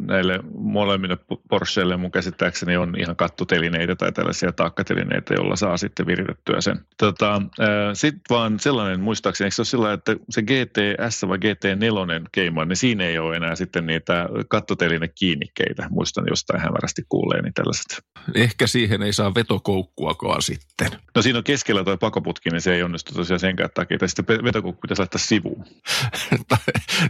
[0.00, 1.18] näille molemmille
[1.48, 6.80] Porscheille mun käsittääkseni on ihan kattotelineitä tai tällaisia taakkatelineitä, joilla saa sitten viritettyä sen.
[6.98, 7.42] Tota,
[7.94, 12.76] sitten vaan sellainen, muistaakseni, eikö se ole sillä että se GTS vai GT4 Cayman, niin
[12.76, 15.86] siinä ei ole enää sitten niitä kattoteline kiinnikkeitä.
[15.90, 18.04] Muistan jostain hämärästi kuuleeni tällaiset.
[18.34, 20.69] Ehkä siihen ei saa vetokoukkuakaan sitten.
[21.14, 23.98] No siinä on keskellä tuo pakoputki, niin se ei onnistu tosiaan senkään takia.
[23.98, 25.64] Tai sitten vetokoukku pitäisi laittaa sivuun.
[26.48, 26.58] tai,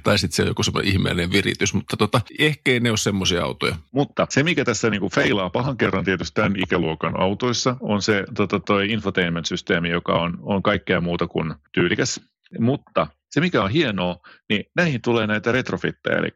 [0.02, 3.44] tai sitten se on joku semmoinen ihmeellinen viritys, mutta tota, ehkä ei ne ole semmoisia
[3.44, 3.76] autoja.
[3.92, 8.60] Mutta se, mikä tässä niinku feilaa pahan kerran tietysti tämän ikäluokan autoissa, on se tota,
[8.60, 12.20] toi infotainment-systeemi, joka on, on kaikkea muuta kuin tyylikäs.
[12.58, 14.16] Mutta se, mikä on hienoa,
[14.48, 16.28] niin näihin tulee näitä retrofitteja, eli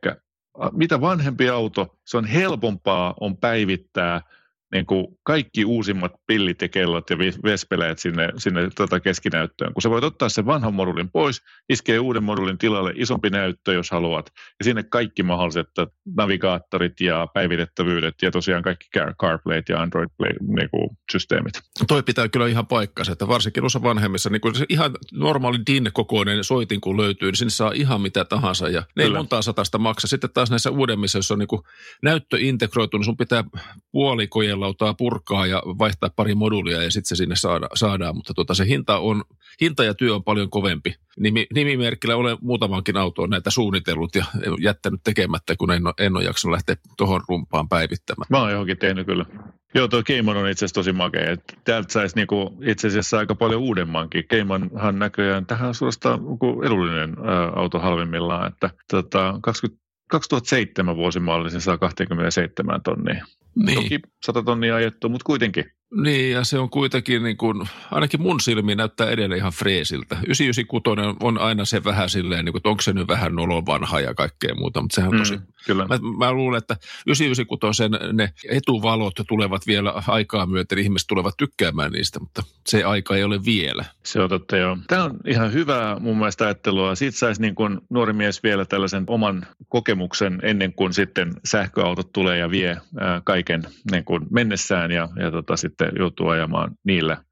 [0.72, 4.20] mitä vanhempi auto, se on helpompaa on päivittää–
[4.74, 9.72] niin kuin kaikki uusimmat pillit ja kellot ja vespeleet sinne, sinne tota keskinäyttöön.
[9.74, 13.90] Kun sä voit ottaa sen vanhan modulin pois, iskee uuden modulin tilalle isompi näyttö, jos
[13.90, 15.68] haluat, ja sinne kaikki mahdolliset
[16.16, 18.86] navigaattorit ja päivitettävyydet ja tosiaan kaikki
[19.20, 21.54] CarPlay ja Android-systeemit.
[21.54, 25.58] Niin Toi pitää kyllä ihan paikkansa, että varsinkin osa vanhemmissa, niin kun se ihan normaali
[25.66, 29.78] DIN-kokoinen soitin kun löytyy, niin sinne saa ihan mitä tahansa ja ne ei montaa satasta
[29.78, 30.08] maksa.
[30.08, 31.48] Sitten taas näissä uudemmissa, jos on niin
[32.02, 33.44] näyttö integroitu, niin sun pitää
[33.92, 38.16] puolikojella lautaa purkaa ja vaihtaa pari moduulia ja sitten se sinne saada, saadaan.
[38.16, 39.24] Mutta tota, se hinta, on,
[39.60, 40.94] hinta ja työ on paljon kovempi.
[41.20, 44.24] Nimi, nimimerkillä olen muutamankin autoon näitä suunnitellut ja
[44.60, 48.26] jättänyt tekemättä, kun en en ole jaksanut lähteä tuohon rumpaan päivittämään.
[48.30, 49.24] Mä oon johonkin tehnyt kyllä.
[49.74, 51.36] Joo, tuo Keimon on itse asiassa tosi makea.
[51.64, 54.24] Täältä saisi niinku itse asiassa aika paljon uudemmankin.
[54.28, 56.20] Keimonhan näköjään, tähän on suorastaan
[56.64, 58.52] edullinen ää, auto halvimmillaan.
[58.52, 63.26] Että tota, 20, 2007 vuosimalli se saa 27 tonnia.
[63.56, 63.82] Niin.
[63.82, 65.64] Toki 100 tonnia ajettu, mutta kuitenkin.
[66.02, 70.16] Niin, ja se on kuitenkin, niin kuin, ainakin mun silmiin näyttää edelleen ihan freesiltä.
[70.26, 74.00] 996 on aina se vähän silleen, niin kuin, että onko se nyt vähän nolon vanha
[74.00, 75.36] ja kaikkea muuta, mutta sehän on tosi...
[75.36, 75.86] Mm, kyllä.
[75.86, 76.76] Mä, mä luulen, että
[77.06, 77.82] 996
[78.12, 83.44] ne etuvalot tulevat vielä aikaa myöten, ihmiset tulevat tykkäämään niistä, mutta se aika ei ole
[83.44, 83.84] vielä.
[84.02, 84.78] Se on totta, joo.
[84.86, 86.94] Tämä on ihan hyvää mun mielestä ajattelua.
[86.94, 92.38] Siitä saisi niin kuin nuori mies vielä tällaisen oman kokemuksen ennen kuin sitten sähköautot tulee
[92.38, 97.24] ja vie ää, kaiken niin kuin mennessään ja, ja tota, sitten sitten joutuu ajamaan niillä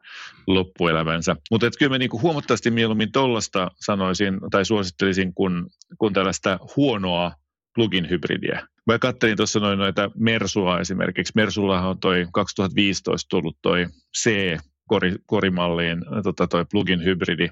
[0.47, 1.37] loppuelämänsä.
[1.51, 5.67] Mutta kyllä mä niinku huomattavasti mieluummin tollasta sanoisin tai suosittelisin kuin,
[5.99, 7.33] kuin tällaista huonoa
[7.75, 8.67] plugin hybridiä.
[8.87, 11.33] Mä katselin tuossa noin noita Mersua esimerkiksi.
[11.37, 13.87] Mersullahan on toi 2015 tullut toi
[14.23, 14.57] C
[15.27, 17.49] korimalliin tota toi plugin hybridi,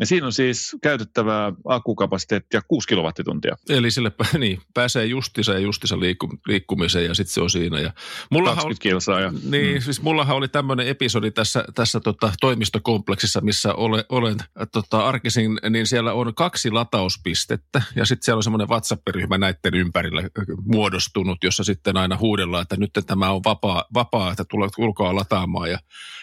[0.00, 3.56] Ja siinä on siis käytettävää akkukapasiteettia 6 kilowattituntia.
[3.68, 7.80] Eli sille niin, pääsee justissa ja justissa liikku, liikkumiseen ja sitten se on siinä.
[7.80, 7.92] Ja
[8.30, 9.20] 20 oli, kilsaa.
[9.20, 9.80] Ja, niin, mm.
[9.80, 14.36] siis mullahan oli tämmöinen episodi tässä, tässä tota, toimistokompleksissa, missä ole, olen
[14.72, 20.22] tota, arkisin, niin siellä on kaksi latauspistettä ja sitten siellä on semmoinen WhatsApp-ryhmä näiden ympärillä
[20.64, 25.70] muodostunut, jossa sitten aina huudellaan, että nyt tämä on vapaa, vapaa että tulee ulkoa lataamaan.
[25.70, 25.78] Ja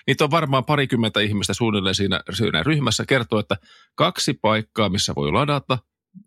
[0.07, 3.57] niitä on varmaan parikymmentä ihmistä suunnilleen siinä, siinä ryhmässä kertoo, että
[3.95, 5.78] kaksi paikkaa, missä voi ladata,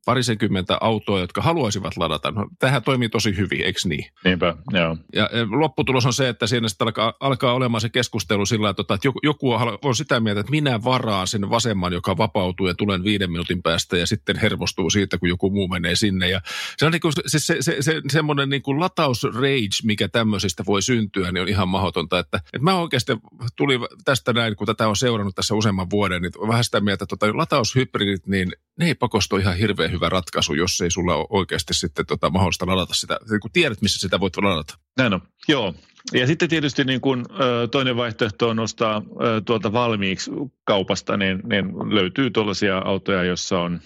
[0.04, 2.30] parisenkymmentä autoa, jotka haluaisivat ladata.
[2.30, 4.04] No, tähän toimii tosi hyvin, eikö niin?
[4.24, 4.96] Niinpä, joo.
[5.14, 9.08] Ja lopputulos on se, että siinä sitten alkaa, alkaa olemaan se keskustelu sillä tavalla, että
[9.08, 9.50] joku, joku
[9.82, 13.96] on sitä mieltä, että minä varaan sen vasemman, joka vapautuu ja tulen viiden minuutin päästä
[13.96, 16.28] ja sitten hermostuu siitä, kun joku muu menee sinne.
[16.28, 16.40] Ja
[16.76, 20.82] se on niin kuin, se, se, se, se, semmoinen niin kuin latausrage, mikä tämmöisistä voi
[20.82, 22.18] syntyä, niin on ihan mahdotonta.
[22.18, 23.12] Että, että mä oikeasti
[23.56, 27.16] tuli tästä näin, kun tätä on seurannut tässä useamman vuoden, niin vähän sitä mieltä, että
[27.16, 31.74] tota, lataushybridit, niin ne ei pakosto ihan hirveän hyvä ratkaisu, jos ei sulla ole oikeasti
[31.74, 34.74] sitten tota, mahdollista ladata sitä, kun tiedät, missä sitä voit ladata.
[34.96, 35.74] Näin on, joo.
[36.12, 37.26] Ja sitten tietysti niin kun,
[37.70, 39.02] toinen vaihtoehto on ostaa
[39.44, 40.30] tuolta valmiiksi
[40.64, 43.80] kaupasta, niin, niin löytyy tuollaisia autoja, joissa on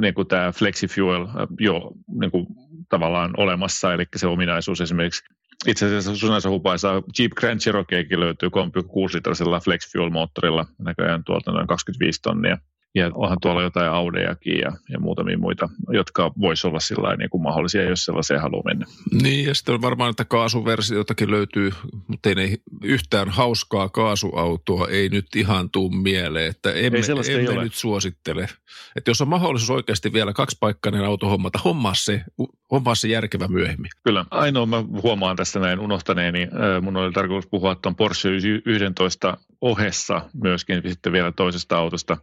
[0.00, 1.26] niin kuin tämä FlexiFuel
[1.60, 2.46] jo niin kuin
[2.88, 5.22] tavallaan olemassa, eli se ominaisuus esimerkiksi
[5.66, 12.58] itse asiassa sunnäisä hupaisa Jeep Grand Cherokeekin löytyy 3,6-litrasella FlexFuel-moottorilla, näköjään tuolta noin 25 tonnia
[12.94, 17.42] ja onhan tuolla jotain Audejakin ja, ja muutamia muita, jotka voisi olla sillä niin kuin
[17.42, 18.86] mahdollisia, jos sellaiseen haluaa mennä.
[19.22, 21.70] Niin, ja sitten on varmaan, että kaasuversioitakin löytyy,
[22.08, 27.52] mutta ei ne yhtään hauskaa kaasuautoa ei nyt ihan tuu mieleen, että emme, ei emme
[27.52, 28.48] ei nyt suosittele.
[28.96, 32.24] Että jos on mahdollisuus oikeasti vielä kaksipaikkainen auto hommata, hommaa se,
[32.70, 33.90] hommaa se järkevä myöhemmin.
[34.04, 36.48] Kyllä, ainoa mä huomaan tässä näin unohtaneeni,
[36.82, 38.30] mun oli tarkoitus puhua tuon Porsche
[38.64, 42.16] 11 ohessa myöskin sitten vielä toisesta autosta,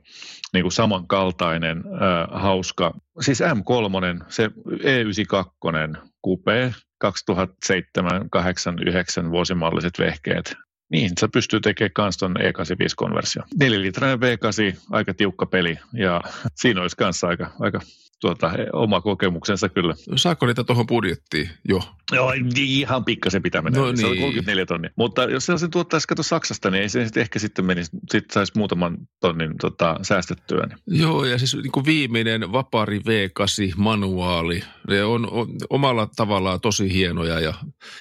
[0.54, 2.94] niin kuin samankaltainen äh, hauska.
[3.20, 10.56] Siis M3, se E92 Coupe, 2007, 8, 9 vuosimalliset vehkeet.
[10.92, 13.44] Niin, se pystyy tekemään myös tuon E85-konversio.
[13.60, 16.22] 4 litrainen V8, aika tiukka peli ja
[16.62, 17.80] siinä olisi kanssa aika, aika
[18.22, 19.94] tuota, oma kokemuksensa kyllä.
[20.16, 21.82] Saako niitä tuohon budjettiin jo?
[22.12, 23.80] Joo, ihan pikkasen pitää mennä.
[23.80, 23.98] No niin.
[23.98, 24.92] Se on 34 tonnia.
[24.96, 28.98] Mutta jos se tuottaisi kato Saksasta, niin ei se ehkä sitten menisi, sitten saisi muutaman
[29.20, 30.68] tonnin tota, säästettyä.
[30.68, 31.02] Niin.
[31.02, 36.94] Joo, ja siis niin kuin viimeinen Vapari V8 manuaali, ne on, on omalla tavallaan tosi
[36.94, 37.54] hienoja ja,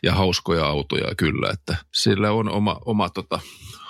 [0.02, 3.40] ja hauskoja autoja kyllä, että sillä on oma, oma tota,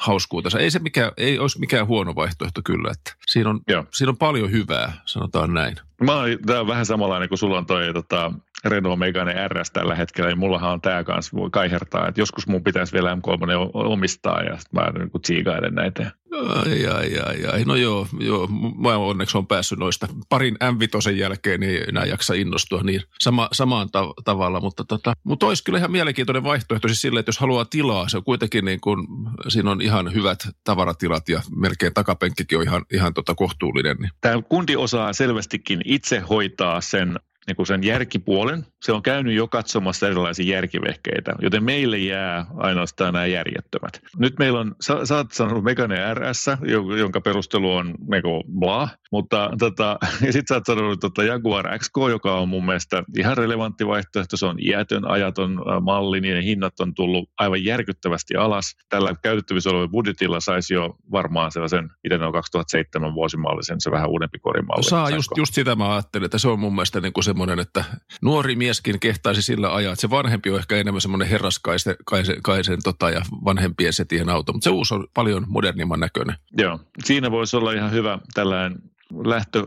[0.00, 0.58] hauskuutensa.
[0.58, 3.60] Ei se mikä, ei olisi mikään huono vaihtoehto kyllä, että siinä on,
[3.92, 5.76] siinä on paljon hyvää, sanotaan näin.
[6.02, 6.12] Mä
[6.46, 8.32] tää on vähän samanlainen kuin sulla on toi tota,
[8.64, 12.64] Renault Megane RS tällä hetkellä, niin mullahan on tämä kanssa, voi kaihertaa, että joskus mun
[12.64, 16.10] pitäisi vielä M3 omistaa ja mä niin kuin tsiikailen näitä.
[16.48, 17.64] Ai, ai, ai, ai.
[17.64, 18.48] No joo, joo,
[18.78, 23.90] mä onneksi on päässyt noista parin M5 jälkeen, niin enää jaksa innostua niin sama, samaan
[23.90, 27.64] ta- tavalla, mutta, tota, mutta olisi kyllä ihan mielenkiintoinen vaihtoehto siis sille, että jos haluaa
[27.64, 29.06] tilaa, se on kuitenkin niin kuin,
[29.48, 33.96] siinä on ihan hyvät tavaratilat ja melkein takapenkkikin on ihan, ihan tota kohtuullinen.
[33.96, 34.10] Niin.
[34.20, 38.66] Tämä kundi osaa selvästikin itse hoitaa sen niin kuin sen järkipuolen.
[38.82, 44.00] Se on käynyt jo katsomassa erilaisia järkivehkeitä, joten meille jää ainoastaan nämä järjettömät.
[44.18, 46.46] Nyt meillä on, sä, sä oot sanonut Megane RS,
[46.98, 51.96] jonka perustelu on niinku bla, mutta tota, ja sitten sä oot sanonut tota Jaguar XK,
[52.10, 54.36] joka on mun mielestä ihan relevantti vaihtoehto.
[54.36, 58.76] Se on iätön, ajaton malli, niiden hinnat on tullut aivan järkyttävästi alas.
[58.88, 64.38] Tällä käytettävissä olevalla budjetilla saisi jo varmaan sellaisen, miten on 2007 vuosimallisen, se vähän uudempi
[64.38, 64.82] korimalli.
[64.82, 67.84] Saa just, just sitä mä ajattelin, että se on mun mielestä niin kuin semmoinen, että
[68.22, 72.78] nuori mieskin kehtaisi sillä ajaa, että se vanhempi on ehkä enemmän semmoinen herraskaisen kaisen, kaisen,
[72.84, 76.36] tota, ja vanhempien setien auto, mutta se uusi on paljon modernimman näköinen.
[76.58, 78.78] Joo, siinä voisi olla ihan hyvä tällainen
[79.24, 79.66] lähtö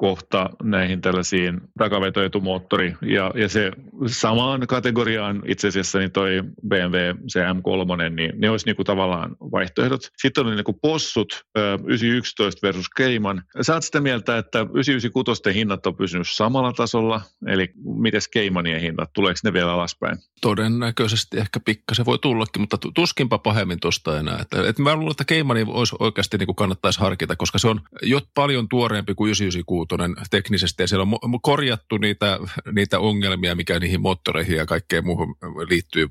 [0.00, 2.94] kohta näihin tällaisiin takavetoetumoottori.
[3.02, 3.72] Ja, ja se
[4.06, 10.00] samaan kategoriaan itse asiassa niin toi BMW, se M3, niin ne olisi niinku tavallaan vaihtoehdot.
[10.16, 11.44] Sitten on niinku possut,
[11.86, 13.42] 911 versus Keiman.
[13.56, 19.40] Oot sitä mieltä, että 996 hinnat on pysynyt samalla tasolla, eli miten Keimanien hinnat, tuleeko
[19.44, 20.18] ne vielä alaspäin?
[20.40, 24.38] Todennäköisesti ehkä pikkasen voi tullakin, mutta tuskinpa pahemmin tuosta enää.
[24.40, 27.80] Että, että mä luulen, että Keimani olisi oikeasti niin kuin kannattaisi harkita, koska se on
[28.02, 29.89] jo paljon tuoreempi kuin 996
[30.30, 32.38] teknisesti ja siellä on korjattu niitä,
[32.72, 35.36] niitä ongelmia, mikä niihin moottoreihin ja kaikkeen muuhun
[35.68, 36.06] liittyy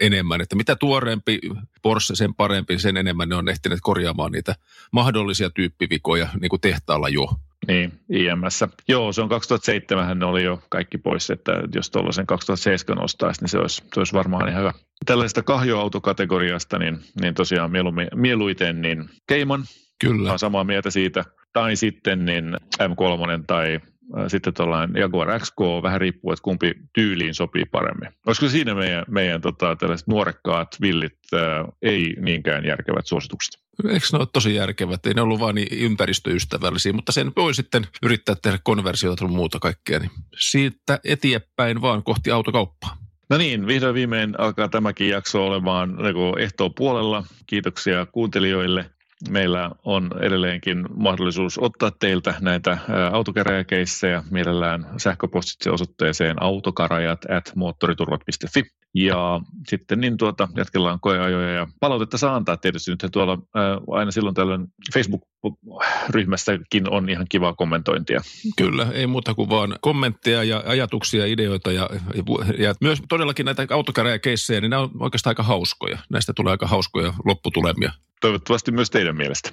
[0.00, 0.40] enemmän.
[0.40, 1.40] Että mitä tuoreempi
[1.82, 4.54] Porsche, sen parempi, sen enemmän ne on ehtineet korjaamaan niitä
[4.92, 7.28] mahdollisia tyyppivikoja niin kuin tehtaalla jo.
[7.68, 8.64] Niin, IMS.
[8.88, 13.48] Joo, se on 2007 ne oli jo kaikki pois, että jos tuollaisen 2007 ostaisi, niin
[13.48, 14.72] se olisi, se olisi varmaan ihan hyvä.
[15.06, 17.70] Tällaista kahjoautokategoriasta, niin, niin tosiaan
[18.14, 19.64] mieluiten niin Keiman
[20.00, 20.28] Kyllä.
[20.28, 21.24] Olen samaa mieltä siitä.
[21.52, 23.80] Tai sitten niin M3 tai
[24.28, 28.08] sitten tuollainen Jaguar XK, vähän riippuu, että kumpi tyyliin sopii paremmin.
[28.26, 33.64] Olisiko siinä meidän, meidän tota, tällaiset nuorekkaat villit, ää, ei niinkään järkevät suositukset?
[33.88, 35.06] Eikö ne ole tosi järkevät?
[35.06, 39.58] Ei ne ollut vain niin ympäristöystävällisiä, mutta sen voi sitten yrittää tehdä konversiota ja muuta
[39.58, 39.98] kaikkea.
[39.98, 42.96] Niin siitä eteenpäin vaan kohti autokauppaa.
[43.30, 47.24] No niin, vihdoin viimein alkaa tämäkin jakso olemaan niin ehtoon puolella.
[47.46, 48.90] Kiitoksia kuuntelijoille.
[49.28, 52.78] Meillä on edelleenkin mahdollisuus ottaa teiltä näitä
[53.12, 58.62] autokäräjäkeissejä mielellään sähköpostitse osoitteeseen autokarajat at moottoriturvat.fi.
[58.94, 64.10] Ja sitten niin tuota, jatkellaan koeajoja ja palautetta saa antaa tietysti nyt tuolla ää, aina
[64.10, 68.20] silloin tällöin Facebook-ryhmässäkin on ihan kivaa kommentointia.
[68.56, 72.22] Kyllä, ei muuta kuin vaan kommentteja ja ajatuksia, ideoita ja, ja,
[72.58, 75.98] ja myös todellakin näitä autokäräjäkeissejä, niin nämä on oikeastaan aika hauskoja.
[76.10, 77.92] Näistä tulee aika hauskoja lopputulemia.
[78.24, 79.50] Toivottavasti myös teidän mielestä.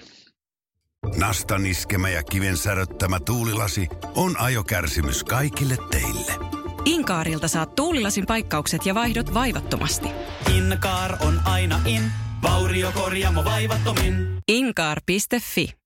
[1.17, 6.31] Nastan iskemä ja kiven säröttämä tuulilasi on ajokärsimys kaikille teille.
[6.85, 10.07] Inkaarilta saat tuulilasin paikkaukset ja vaihdot vaivattomasti.
[10.55, 12.01] Inkaar on aina in,
[12.41, 14.37] vauriokorjaamo vaivattomin.
[14.47, 15.80] Inkaar.fi